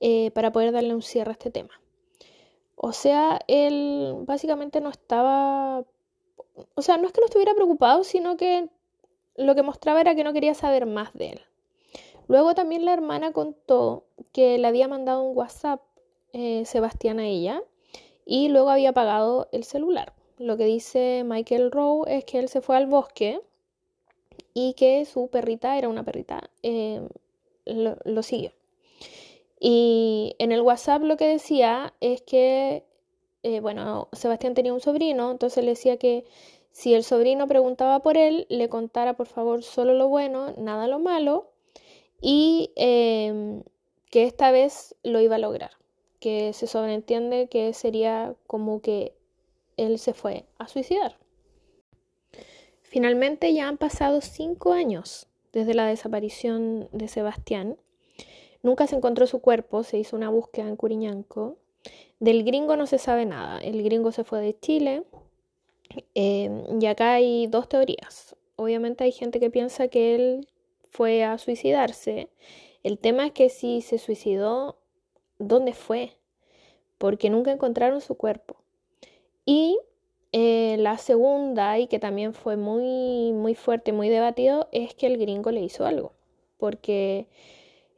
[0.00, 1.82] eh, para poder darle un cierre a este tema.
[2.76, 5.84] O sea, él básicamente no estaba,
[6.74, 8.70] o sea, no es que no estuviera preocupado, sino que
[9.36, 11.40] lo que mostraba era que no quería saber más de él.
[12.26, 15.82] Luego también la hermana contó que le había mandado un WhatsApp
[16.32, 17.62] eh, Sebastián a ella
[18.24, 22.60] y luego había apagado el celular lo que dice Michael Rowe es que él se
[22.60, 23.40] fue al bosque
[24.54, 27.00] y que su perrita era una perrita, eh,
[27.64, 28.52] lo, siguió.
[29.60, 32.84] Y en el WhatsApp lo que decía es que,
[33.42, 36.24] eh, bueno, Sebastián tenía un sobrino, entonces le decía que
[36.72, 40.98] si el sobrino preguntaba por él, le contara por favor solo lo bueno, nada lo
[40.98, 41.50] malo,
[42.20, 43.62] y em,
[44.10, 45.72] que esta vez lo iba a lograr,
[46.20, 49.15] que se sobreentiende que sería como que
[49.76, 51.16] él se fue a suicidar.
[52.82, 57.76] Finalmente ya han pasado cinco años desde la desaparición de Sebastián.
[58.62, 61.56] Nunca se encontró su cuerpo, se hizo una búsqueda en Curiñanco.
[62.20, 63.58] Del gringo no se sabe nada.
[63.58, 65.04] El gringo se fue de Chile.
[66.14, 68.36] Eh, y acá hay dos teorías.
[68.56, 70.48] Obviamente hay gente que piensa que él
[70.90, 72.28] fue a suicidarse.
[72.82, 74.78] El tema es que si se suicidó,
[75.38, 76.16] ¿dónde fue?
[76.98, 78.56] Porque nunca encontraron su cuerpo.
[79.46, 79.78] Y
[80.32, 85.18] eh, la segunda, y que también fue muy, muy fuerte, muy debatido, es que el
[85.18, 86.12] gringo le hizo algo.
[86.58, 87.28] Porque,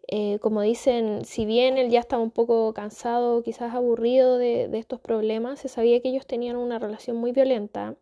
[0.08, 5.00] eh, como dicen, si bien él ya estaba un poco cansado, quizás aburrido de, estos
[5.00, 7.96] problemas, se sabía que ellos tenían una relación muy violenta.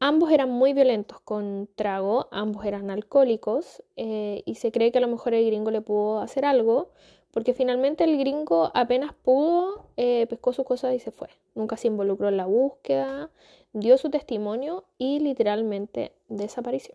[0.00, 5.00] Ambos eran muy violentos con trago, ambos eran alcohólicos eh, y se cree que a
[5.00, 6.90] lo mejor el gringo le pudo hacer algo
[7.34, 11.28] porque finalmente el gringo apenas pudo, eh, pescó sus cosas y se fue.
[11.56, 13.28] Nunca se involucró en la búsqueda,
[13.72, 16.94] dio su testimonio y literalmente desapareció.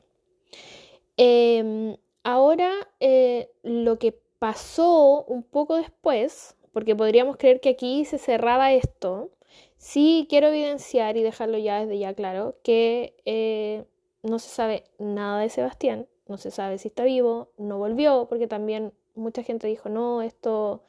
[1.18, 2.72] Em, ahora,
[3.02, 9.32] eh, lo que pasó un poco después, porque podríamos creer que aquí se cerraba esto,
[9.76, 13.84] sí quiero evidenciar y dejarlo ya desde ya claro que eh,
[14.24, 18.48] no se sabe nada de Sebastián, no se sabe si está vivo, no volvió, porque
[18.48, 20.84] también mucha gente dijo, no, esto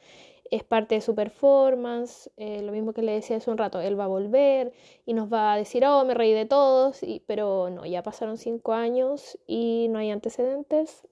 [0.51, 3.97] es parte de su performance, eh, lo mismo que le decía hace un rato, él
[3.97, 4.73] va a volver
[5.05, 8.37] y nos va a decir, oh, me reí de todos, y, pero no, ya pasaron
[8.37, 11.07] cinco años y no hay antecedentes,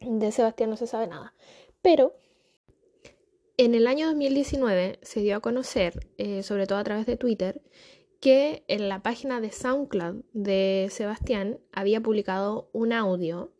[0.00, 1.34] de Sebastián no se sabe nada.
[1.82, 2.14] Pero
[3.58, 7.60] en el año 2019 se dio a conocer, eh, sobre todo a través de Twitter,
[8.20, 13.52] que en la página de SoundCloud de Sebastián había publicado un audio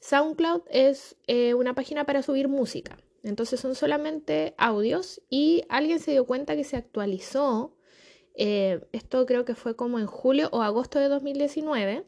[0.00, 2.98] SoundCloud es eh, una página para subir música.
[3.22, 7.74] Entonces son solamente audios y alguien se dio cuenta que se actualizó.
[8.34, 12.04] eh, esto creo que fue como en julio o agosto de 2019,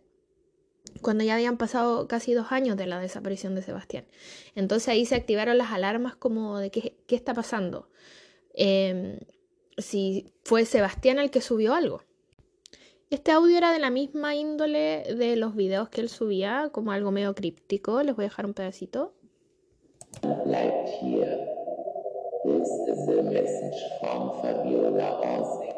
[1.02, 4.06] cuando ya habían pasado casi dos años de la desaparición de Sebastián.
[4.54, 7.88] Entonces ahí se activaron las alarmas como de qué, qué está pasando.
[8.54, 9.18] Em,
[9.78, 12.02] si fue Sebastián el que subió algo.
[13.10, 17.10] Este audio era de la misma índole de los videos que él subía, como algo
[17.10, 18.04] medio críptico.
[18.04, 19.14] Les voy a dejar un pedacito.
[20.44, 21.26] bleibt hier.
[22.44, 25.74] This is a message from Fabiola Orsig.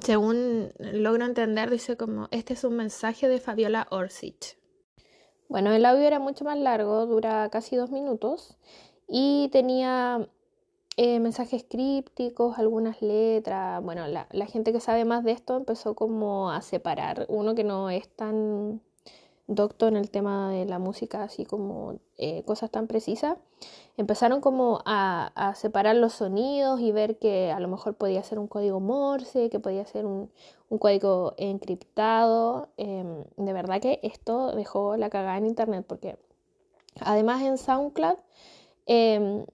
[0.00, 4.58] Según logro entender, dice como, este es un mensaje de Fabiola Orsic.
[5.48, 8.56] Bueno, el audio era mucho más largo, dura casi dos minutos,
[9.08, 10.28] y tenía
[10.96, 13.82] eh, mensajes crípticos, algunas letras.
[13.82, 17.26] Bueno, la, gente que sabe más de esto empezó como a separar.
[17.28, 18.80] Uno que no es tan
[19.48, 23.36] docto en el tema de la música, así como eh, cosas tan precisas,
[23.96, 28.46] empezaron como a, separar los sonidos y ver que a lo mejor podía ser un
[28.46, 30.30] código Morse, que podía ser un,
[30.78, 32.68] código encriptado.
[32.76, 36.16] Eh, de verdad que esto dejó la cagada en internet porque
[37.00, 38.16] además en SoundCloud
[38.86, 39.44] eh,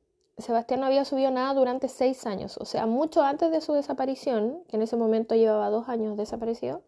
[0.42, 4.62] Sebastián no había subido nada durante seis años, o sea, mucho antes de su desaparición,
[4.68, 6.82] que en ese momento llevaba dos años desaparecido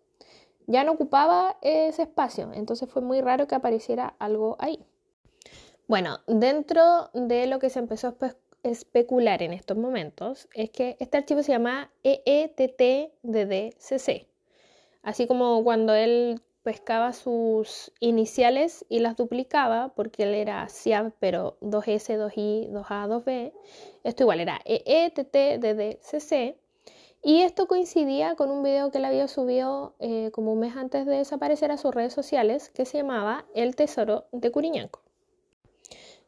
[0.67, 4.85] ya no ocupaba ese espacio, entonces fue muy raro que apareciera algo ahí.
[5.87, 10.97] Bueno, dentro de lo que se empezó a espe especular en estos momentos es que
[11.01, 13.09] este archivo se llama EETTDDCC,
[15.03, 21.57] así como cuando él pescaba sus iniciales y las duplicaba, porque él era SIAB, pero
[21.61, 23.53] 2S, 2I, 2A, 2B,
[24.05, 26.57] esto igual era EETTDDCC,
[27.25, 31.07] y esto coincidía con un video que él había subido eh, como un mes antes
[31.07, 35.01] de desaparecer a sus redes sociales que se llamaba El Tesoro de Curiñanco.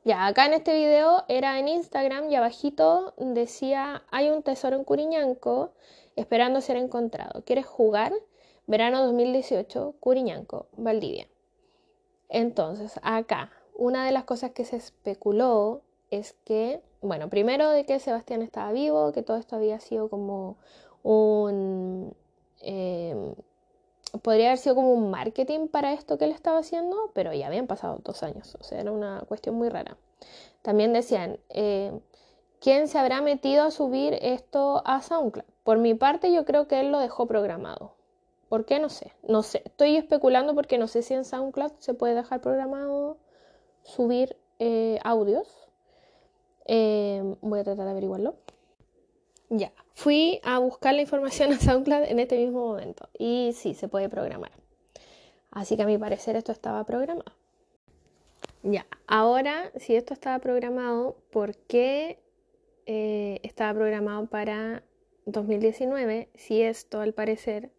[0.05, 4.85] Ya, acá en este video era en Instagram y abajito decía hay un tesoro en
[4.85, 5.73] Curiñanco
[6.15, 7.43] esperando ser encontrado.
[7.45, 8.13] ¿Quieres jugar?
[8.67, 11.29] Verano 2018, Curiñanco, Valdivia.
[12.29, 17.99] Entonces, acá, una de las cosas que se especuló es que, bueno, primero de que
[17.99, 20.57] Sebastián estaba vivo, que todo esto había sido como
[21.03, 22.15] un...
[22.63, 23.35] Eh,
[24.23, 27.67] podría haber sido como un marketing para esto que él estaba haciendo, pero ya habían
[27.67, 29.97] pasado dos años, o sea, era una cuestión muy rara.
[30.63, 31.93] También decían, eh,
[32.61, 35.45] ¿quién se habrá metido a subir esto a SoundCloud?
[35.65, 37.93] Por mi parte, yo creo que él lo dejó programado.
[38.55, 38.79] ¿Por qué?
[38.79, 39.11] No sé.
[39.27, 39.63] No sé.
[39.65, 43.19] Estoy especulando porque no sé si en SoundCloud se puede dejar programado
[43.83, 45.49] subir eh, audios.
[46.65, 48.37] Eh, voy a tratar de averiguarlo.
[49.49, 53.89] Ya, fui a buscar la información a SoundCloud en este mismo momento y sí, se
[53.89, 54.53] puede programar.
[55.51, 57.33] Así que a mi parecer esto estaba programado.
[58.63, 62.21] Ya, ahora si esto estaba programado, ¿por qué
[62.87, 64.85] eh, estaba programado para
[65.27, 67.74] 2019 si esto al parecer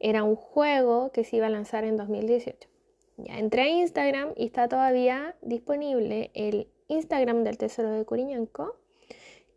[0.00, 2.68] era un juego que se iba a lanzar en 2018?
[3.16, 8.76] Ya entré a Instagram y está todavía disponible el Instagram del Tesoro de Curiñanco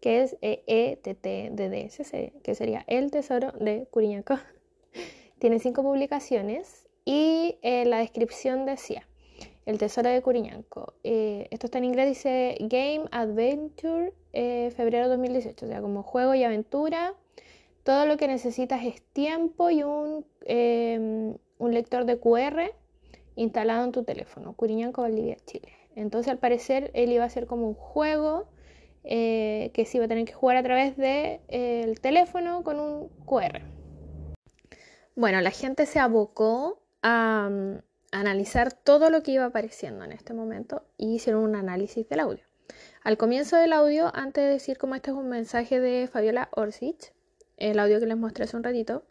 [0.01, 4.37] que es EETTDDSC, que sería El Tesoro de Curiñaco.
[5.39, 9.07] Tiene cinco publicaciones y eh, la descripción decía,
[9.65, 10.95] El Tesoro de Curiñanco.
[11.03, 16.33] Eh, esto está en inglés, dice Game Adventure, eh, febrero 2018, o sea, como juego
[16.33, 17.13] y aventura.
[17.83, 22.71] Todo lo que necesitas es tiempo y un, em, un lector de QR
[23.35, 25.73] instalado en tu teléfono, Curiñanco, Valdivia, Chile.
[25.95, 28.47] Entonces, al parecer, él iba a ser como un juego
[29.03, 32.79] eh, que se iba a tener que jugar a través del de, eh, teléfono con
[32.79, 33.61] un QR.
[35.15, 37.79] Bueno, la gente se abocó a, um,
[38.11, 42.43] analizar todo lo que iba apareciendo en este momento y hicieron un análisis del audio.
[43.03, 47.13] Al comienzo del audio, antes de decir cómo este es un mensaje de Fabiola Orsic,
[47.69, 49.03] el audio que les mostré hace un ratito,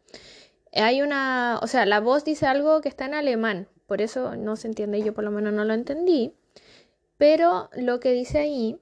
[0.73, 4.57] hay una, o sea, la voz dice algo que está en alemán, por eso no
[4.57, 6.35] se entiende, yo por lo menos no lo entendí,
[7.17, 8.79] pero lo que dice ahí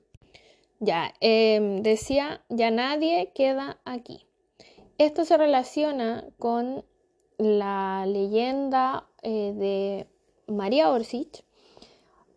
[0.80, 4.26] ya, eh, decía, ya nadie queda aquí.
[4.96, 6.84] Esto se relaciona con
[7.36, 10.06] la leyenda eh, de
[10.52, 11.44] María Orsic.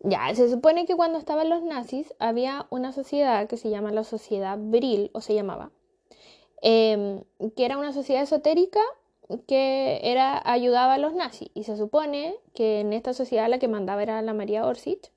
[0.00, 4.02] Ya, se supone que cuando estaban los nazis había una sociedad que se llama la
[4.02, 5.70] Sociedad Bril, o se llamaba,
[6.62, 7.22] eh,
[7.56, 8.80] que era una sociedad esotérica
[9.46, 11.50] que era, ayudaba a los nazis.
[11.54, 15.10] Y se supone que en esta sociedad la que mandaba era la María Orsic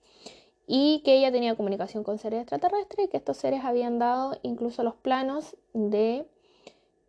[0.68, 4.84] y que ella tenía comunicación con seres extraterrestres y que estos seres habían dado incluso
[4.84, 6.26] los planos de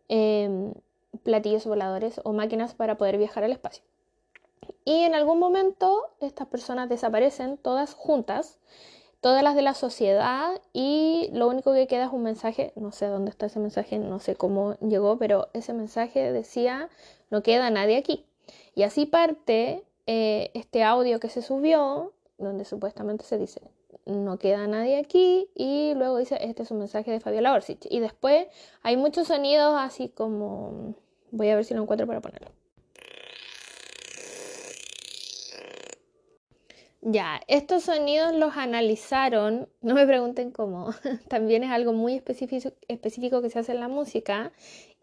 [0.08, 0.72] eh,
[1.22, 3.82] platillos voladores o máquinas para poder viajar al espacio.
[4.84, 8.58] Y en algún momento estas personas desaparecen todas juntas,
[9.26, 13.06] todas las de la sociedad, y lo único que queda es un mensaje, no sé
[13.06, 16.88] dónde está ese mensaje, no sé cómo llegó, pero ese mensaje decía,
[17.28, 18.24] no queda nadie aquí.
[18.76, 23.62] Y así parte eh, este audio que se subió, donde supuestamente se dice,
[24.04, 27.84] no queda nadie aquí, y luego dice, este es un mensaje de Fabiola Orsic.
[27.90, 28.46] Y después
[28.84, 30.94] hay muchos sonidos así como,
[31.32, 32.52] voy a ver si lo encuentro para ponerlo.
[37.08, 40.90] Ya, estos sonidos los analizaron, no me pregunten cómo,
[41.28, 44.50] también es algo muy específico, que se hace en la música,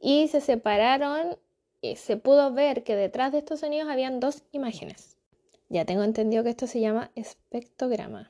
[0.01, 1.37] y se separaron,
[1.79, 5.15] y se pudo ver que detrás de estos sonidos habían dos imágenes.
[5.69, 8.29] Ya tengo entendido que esto se llama espectrograma.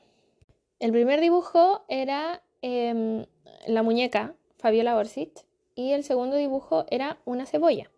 [0.78, 3.26] El primer dibujo era em,
[3.66, 5.44] la muñeca Fabiola Orsic
[5.74, 7.90] y el segundo dibujo era una cebolla.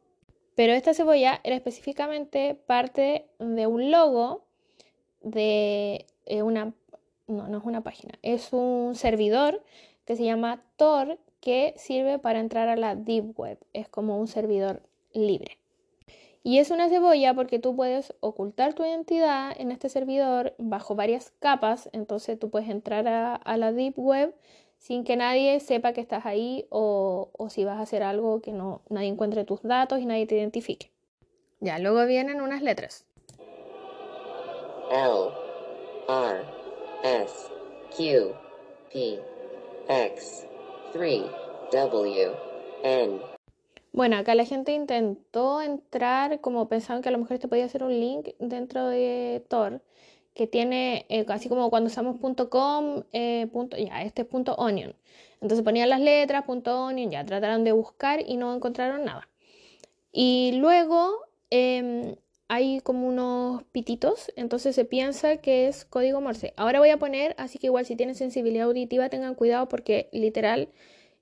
[0.54, 4.45] Pero esta cebolla era específicamente parte de un logo
[5.26, 6.72] de eh, una,
[7.26, 9.62] no, no es una página, es un servidor
[10.04, 13.58] que se llama Tor que sirve para entrar a la Deep Web.
[13.72, 15.58] Es como un servidor libre.
[16.42, 21.32] Y es una cebolla porque tú puedes ocultar tu identidad en este servidor bajo varias
[21.40, 21.90] capas.
[21.92, 24.32] Entonces tú puedes entrar a, la Deep Web
[24.78, 28.52] sin que nadie sepa que estás ahí o, o, si vas a hacer algo que
[28.52, 30.92] no nadie encuentre tus datos y nadie te identifique.
[31.58, 33.06] Ya, luego vienen unas letras.
[34.90, 35.30] L
[36.08, 36.44] R
[37.02, 37.48] S
[37.96, 38.34] Q
[38.92, 39.20] P
[39.88, 40.46] X
[40.92, 41.22] 3
[41.72, 42.30] W
[42.82, 43.20] N.
[43.92, 47.82] Bueno, acá la gente intentó entrar como pensaban que a lo mejor este podía hacer
[47.82, 49.80] un link dentro de Tor
[50.34, 52.16] que tiene, eh, así como cuando usamos
[52.50, 54.94] .com, eh, punto, ya, este es punto .onion.
[55.40, 59.28] Entonces ponían las letras, punto .onion, ya trataron de buscar y no encontraron nada.
[60.12, 62.16] Y luego em,
[62.48, 66.54] hay como unos pititos, entonces se piensa que es código Morse.
[66.56, 70.68] Ahora voy a poner, así que igual si tienen sensibilidad auditiva tengan cuidado porque literal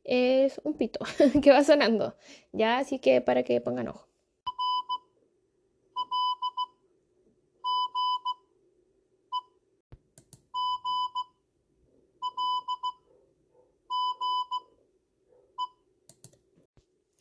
[0.04, 1.00] es un pito
[1.42, 2.14] que va sonando.
[2.52, 4.06] Ya, así que para que pongan ojo.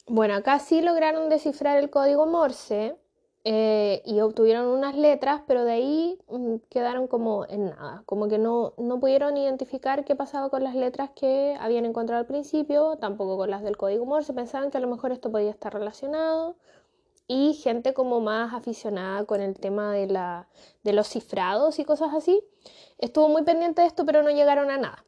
[0.06, 2.98] Bueno, acá sí lograron descifrar el código Morse
[3.46, 8.38] eh, y obtuvieron unas letras, pero de ahí mm, quedaron como en nada, como que
[8.38, 13.38] no, no pudieron identificar qué pasaba con las letras que habían encontrado al principio, tampoco
[13.38, 16.56] con las del código Morse, pensaban que a lo mejor esto podía estar relacionado
[17.28, 20.48] y gente como más aficionada con el tema de, la,
[20.84, 22.42] de los cifrados y cosas así,
[22.98, 25.06] estuvo muy pendiente de esto, pero no llegaron a nada.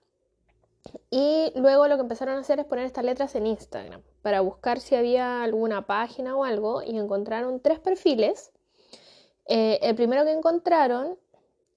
[1.09, 4.79] Y luego lo que empezaron a hacer es poner estas letras en Instagram para buscar
[4.79, 8.51] si había alguna página o algo y encontraron tres perfiles.
[9.47, 11.17] Eh, el primero que encontraron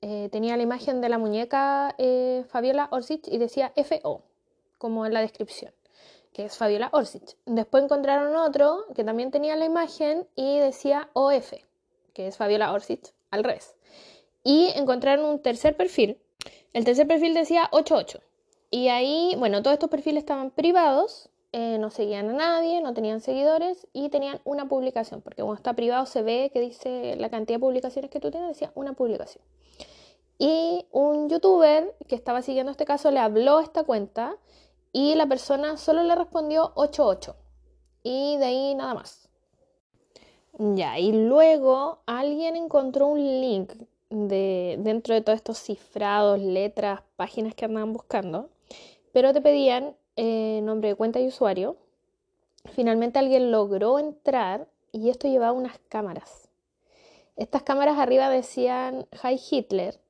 [0.01, 4.23] eh, tenía la imagen de la muñeca eh, Fabiola Orsic y decía FO,
[4.79, 5.73] como en la descripción,
[6.33, 7.37] que es Fabiola Orsic.
[7.47, 11.53] Después encontraron otro que también tenía la imagen y decía OF,
[12.13, 13.75] que es Fabiola Orsic, al revés.
[14.45, 16.19] Y encontraron un tercer perfil.
[16.73, 18.21] El tercer perfil decía 88
[18.71, 23.21] y ahí, bueno, todos estos perfiles estaban privados, eh, no seguían a nadie, no tenían
[23.21, 27.57] seguidores y tenían una publicación, porque cuando está privado se ve que dice la cantidad
[27.57, 29.43] de publicaciones que tú tienes, decía una publicación.
[30.39, 34.37] Y un youtuber que estaba siguiendo este caso le habló a esta cuenta
[34.93, 37.35] y la persona solo le respondió 88
[38.03, 39.29] y de ahí nada más.
[40.59, 43.73] Ya, y luego alguien encontró un link
[44.11, 48.51] de, dentro de todos estos cifrados, letras, páginas que andaban buscando
[49.13, 51.77] pero te pedían eh, nombre de cuenta y usuario.
[52.73, 56.49] Finalmente alguien logró entrar y esto llevaba unas cámaras.
[57.37, 60.01] Estas cámaras arriba decían Hi Hitler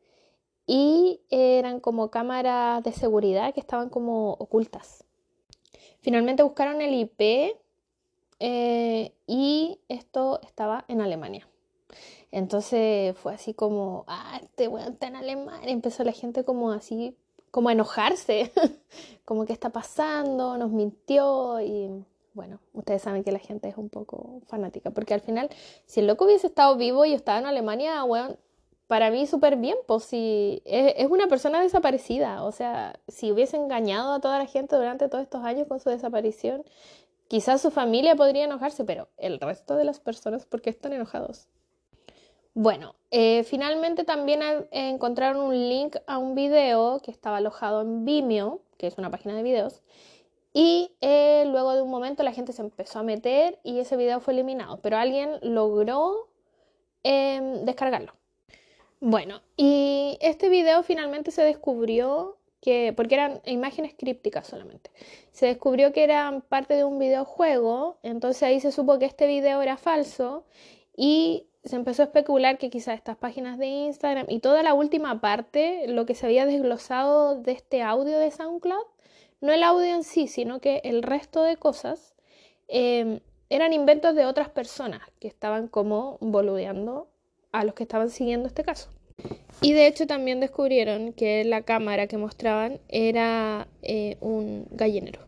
[0.66, 5.04] y eran como cámaras de seguridad que estaban como ocultas.
[6.00, 7.56] Finalmente buscaron el IP
[8.40, 11.48] eh, y esto estaba en Alemania.
[12.30, 15.70] Entonces fue así como, ah, este weón está en Alemania.
[15.70, 17.16] Empezó la gente como así
[17.50, 18.52] como enojarse,
[19.24, 23.88] como que está pasando, nos mintió y bueno, ustedes saben que la gente es un
[23.88, 25.50] poco fanática, porque al final,
[25.86, 28.36] si el loco hubiese estado vivo y estaba en Alemania, bueno,
[28.86, 34.12] para mí súper bien, pues si es, una persona desaparecida, o sea, si hubiese engañado
[34.12, 36.64] a toda la gente durante todos estos años con su desaparición,
[37.28, 41.48] quizás su familia podría enojarse, pero el resto de las personas, ¿por qué están enojados?
[42.60, 44.42] Bueno, eh, finalmente también
[44.72, 49.36] encontraron un link a un video que estaba alojado en Vimeo, que es una página
[49.36, 49.80] de videos,
[50.52, 54.18] y eh, luego de un momento la gente se empezó a meter y ese video
[54.18, 56.30] fue eliminado, pero alguien logró
[57.04, 58.14] em, descargarlo.
[58.98, 64.90] Bueno, y este video finalmente se descubrió que, porque eran imágenes crípticas solamente,
[65.30, 69.62] se descubrió que eran parte de un videojuego, entonces ahí se supo que este video
[69.62, 70.44] era falso
[70.96, 75.20] y se empezó a especular que quizás estas páginas de Instagram y toda la última
[75.20, 78.86] parte, lo que se había desglosado de este audio de SoundCloud,
[79.40, 82.14] no el audio en sí, sino que el resto de cosas
[82.68, 87.08] em, eran inventos de otras personas que estaban como boludeando
[87.52, 88.90] a los que estaban siguiendo este caso.
[89.60, 95.20] Y de hecho también descubrieron que la cámara que mostraban era eh, un gallinero.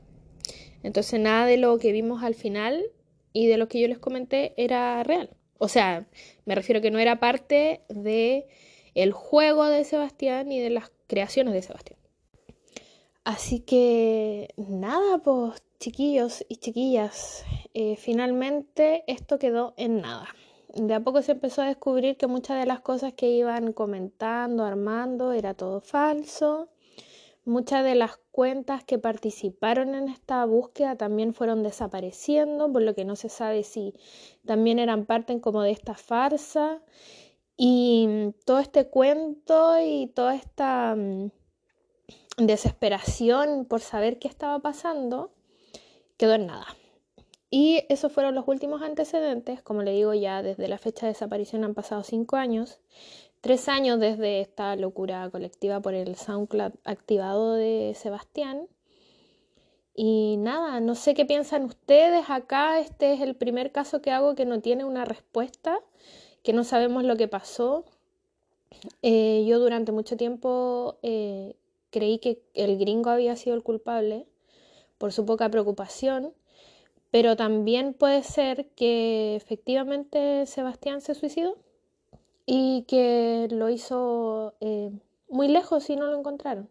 [0.83, 2.85] Entonces nada de lo que vimos al final
[3.33, 5.31] y de lo que yo les comenté era real.
[5.61, 6.09] O sea,
[6.45, 8.49] me refiero que no era parte de
[8.95, 12.01] el juego de Sebastián ni de las creaciones de Sebastián.
[13.23, 17.45] Así que nada, pues chiquillos y chiquillas,
[17.75, 20.29] eh, finalmente esto quedó en nada
[20.75, 24.65] de a poco se empezó a descubrir que muchas de las cosas que iban comentando,
[24.65, 26.69] armando, era todo falso.
[27.45, 33.05] Muchas de las cuentas que participaron en esta búsqueda también fueron desapareciendo, por lo que
[33.05, 33.95] no se sabe si
[34.45, 36.83] también eran parte como de esta farsa.
[37.57, 41.31] Y todo este cuento y toda esta mm,
[42.39, 45.33] desesperación por saber qué estaba pasando
[46.17, 46.67] quedó en nada.
[47.51, 51.65] Y esos fueron los últimos antecedentes, como le digo ya, desde la fecha de desaparición
[51.65, 52.81] han pasado cinco años,
[53.41, 58.69] tres años desde esta locura colectiva por el SoundCloud activado de Sebastián.
[59.95, 64.35] Y nada, no sé qué piensan ustedes acá, este es el primer caso que hago
[64.35, 65.81] que no tiene una respuesta,
[66.43, 67.85] que no sabemos lo que pasó.
[69.03, 71.57] Eh, yo durante mucho tiempo eh,
[71.91, 74.27] creí que el gringo había sido el culpable
[74.97, 76.33] por su poca preocupación
[77.11, 81.57] pero también puede ser que efectivamente Sebastián se suicidó
[82.47, 84.91] y que lo hizo eh,
[85.29, 86.69] muy lejos y no lo encontraron.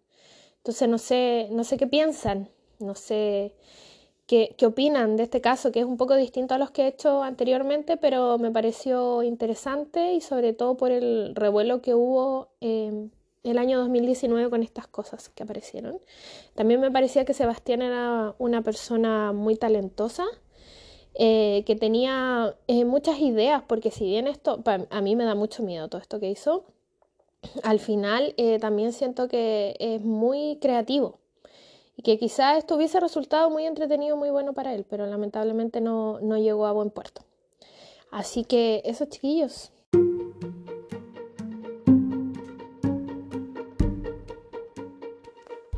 [0.57, 2.49] Entonces no sé, no sé qué piensan,
[2.79, 3.55] no sé
[4.27, 6.87] qué, qué, opinan de este caso, que es un poco distinto a los que he
[6.87, 13.09] hecho anteriormente, pero me pareció interesante y sobre todo por el revuelo que hubo eh,
[13.43, 15.99] el año 2019 con estas cosas que aparecieron.
[16.55, 20.25] También me parecía que Sebastián era una persona muy talentosa,
[21.21, 25.63] eh, que tenía eh, muchas ideas, porque si bien esto, a mí me da mucho
[25.63, 26.63] miedo todo esto que hizo,
[27.61, 31.19] al final eh, también siento que es muy creativo
[31.97, 36.21] y que quizás esto hubiese resultado muy entretenido, muy bueno para él, pero lamentablemente no,
[36.21, 37.25] no llegó a buen puerto.
[38.11, 39.73] Así que esos chiquillos.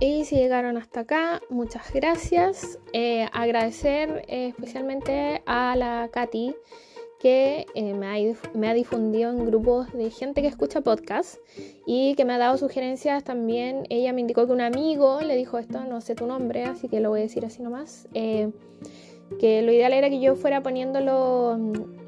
[0.04, 2.80] Y si llegaron hasta acá, muchas gracias.
[2.92, 6.56] Eh, agradecer eh, especialmente a la Katy
[7.20, 8.08] que eh, me,
[8.68, 11.36] ha, difundido en grupos de gente que escucha podcast
[11.86, 13.84] y que me ha dado sugerencias también.
[13.92, 17.00] Ella me indicó que un amigo le dijo esto, no sé tu nombre, así que
[17.00, 18.08] lo voy a decir así nomás.
[18.12, 21.60] que lo ideal era que yo fuera poniendo los,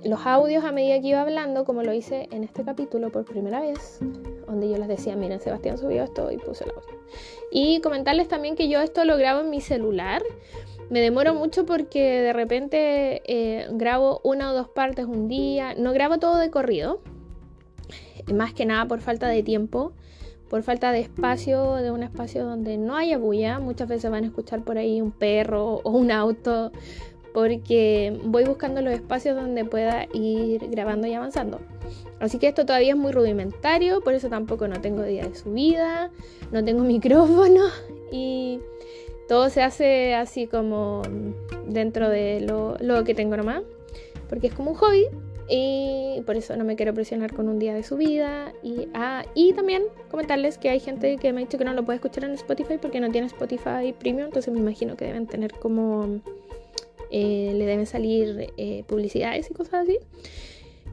[0.04, 3.62] los audios a medida que iba hablando, como lo hice en este capítulo por primera
[3.62, 4.00] vez
[4.48, 6.93] donde yo les decía, miren, Sebastián subió esto y puse el audio.
[7.52, 10.24] Y comentarles también que yo esto lo grabo en mi celular.
[10.90, 15.76] Me demoro mucho porque de repente eh, grabo una o dos partes un día.
[15.76, 17.02] No grabo todo de corrido.
[18.34, 19.94] Más que nada por falta de tiempo.
[20.50, 23.60] Por falta de espacio, de un espacio donde no haya bulla.
[23.60, 26.72] Muchas veces van a escuchar por ahí un perro o un auto.
[27.34, 31.60] Porque voy buscando los espacios donde pueda ir grabando y avanzando.
[32.20, 36.12] Así que esto todavía es muy rudimentario, por eso tampoco no tengo día de subida,
[36.52, 37.64] no tengo micrófono
[38.12, 38.60] y
[39.28, 41.02] todo se hace así como
[41.68, 43.64] dentro de lo, que tengo nomás,
[44.30, 45.08] porque es como un hobby
[45.50, 48.54] y por eso no me quiero presionar con un día de subida.
[48.64, 51.84] Y, ah, y también comentarles que hay gente que me ha dicho que no lo
[51.84, 55.52] puede escuchar en Spotify porque no tiene Spotify Premium, entonces me imagino que deben tener
[55.54, 56.22] como...
[57.16, 60.00] Eh, le deben salir eh, publicidades y cosas así.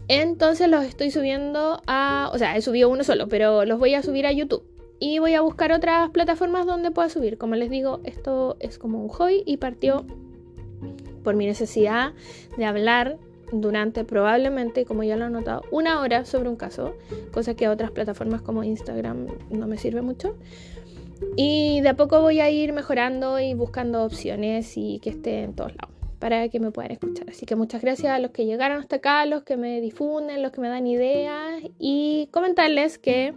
[0.07, 2.31] Entonces los estoy subiendo a...
[2.35, 4.63] O sea, he subido uno solo, pero los voy a subir a YouTube.
[4.99, 7.39] Y voy a buscar otras plataformas donde pueda subir.
[7.39, 10.05] Como les digo, esto es como un hobby y partió
[11.25, 12.13] por mi necesidad
[12.59, 13.17] de hablar
[13.51, 16.95] durante probablemente, como ya lo he notado, una hora sobre un caso,
[17.33, 20.37] cosa que a otras plataformas como Instagram no me sirve mucho.
[21.35, 25.55] Y de a poco voy a ir mejorando y buscando opciones y que esté en
[25.55, 27.29] todos lados para que me puedan escuchar.
[27.31, 30.53] Así que muchas gracias a los que llegaron hasta acá, los que me difunden, los
[30.53, 33.35] que me dan ideas y comentarles que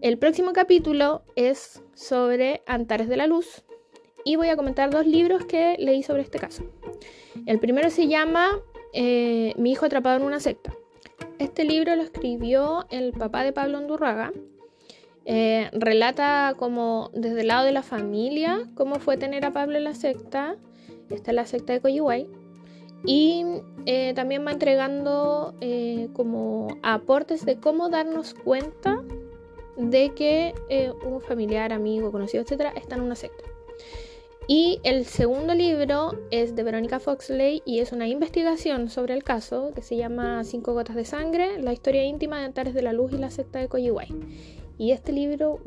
[0.00, 3.64] el próximo capítulo es sobre Antares de la Luz
[4.24, 6.64] y voy a comentar dos libros que leí sobre este caso.
[7.46, 8.48] El primero se llama
[8.92, 10.72] eh, Mi hijo atrapado en una secta
[11.38, 14.32] Este libro lo escribió el papá de Pablo Andurraga.
[15.24, 19.84] Eh, relata como desde el lado de la familia cómo fue tener a Pablo en
[19.84, 20.56] la secta.
[21.10, 22.28] Esta es la secta de Coyihuay.
[23.04, 23.44] Y
[23.86, 29.02] eh, también va entregando eh, como aportes de cómo darnos cuenta
[29.76, 30.52] de que
[31.06, 33.44] un familiar, amigo, conocido, etcétera, está en una secta.
[34.50, 39.72] Y el segundo libro es de Verónica Foxley y es una investigación sobre el caso
[39.74, 43.12] que se llama Cinco gotas de sangre, la historia íntima de Antares de la Luz
[43.12, 44.08] y la secta de Coyihuay.
[44.78, 45.60] Y este libro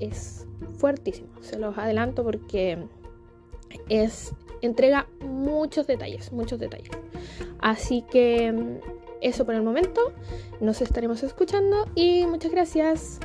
[0.00, 0.44] es
[0.78, 2.78] fuertísimo, se los adelanto porque
[3.88, 6.90] es entrega muchos detalles, muchos detalles.
[7.60, 8.80] Así que
[9.20, 10.12] eso por el momento,
[10.60, 13.20] nos estaremos escuchando y muchas gracias.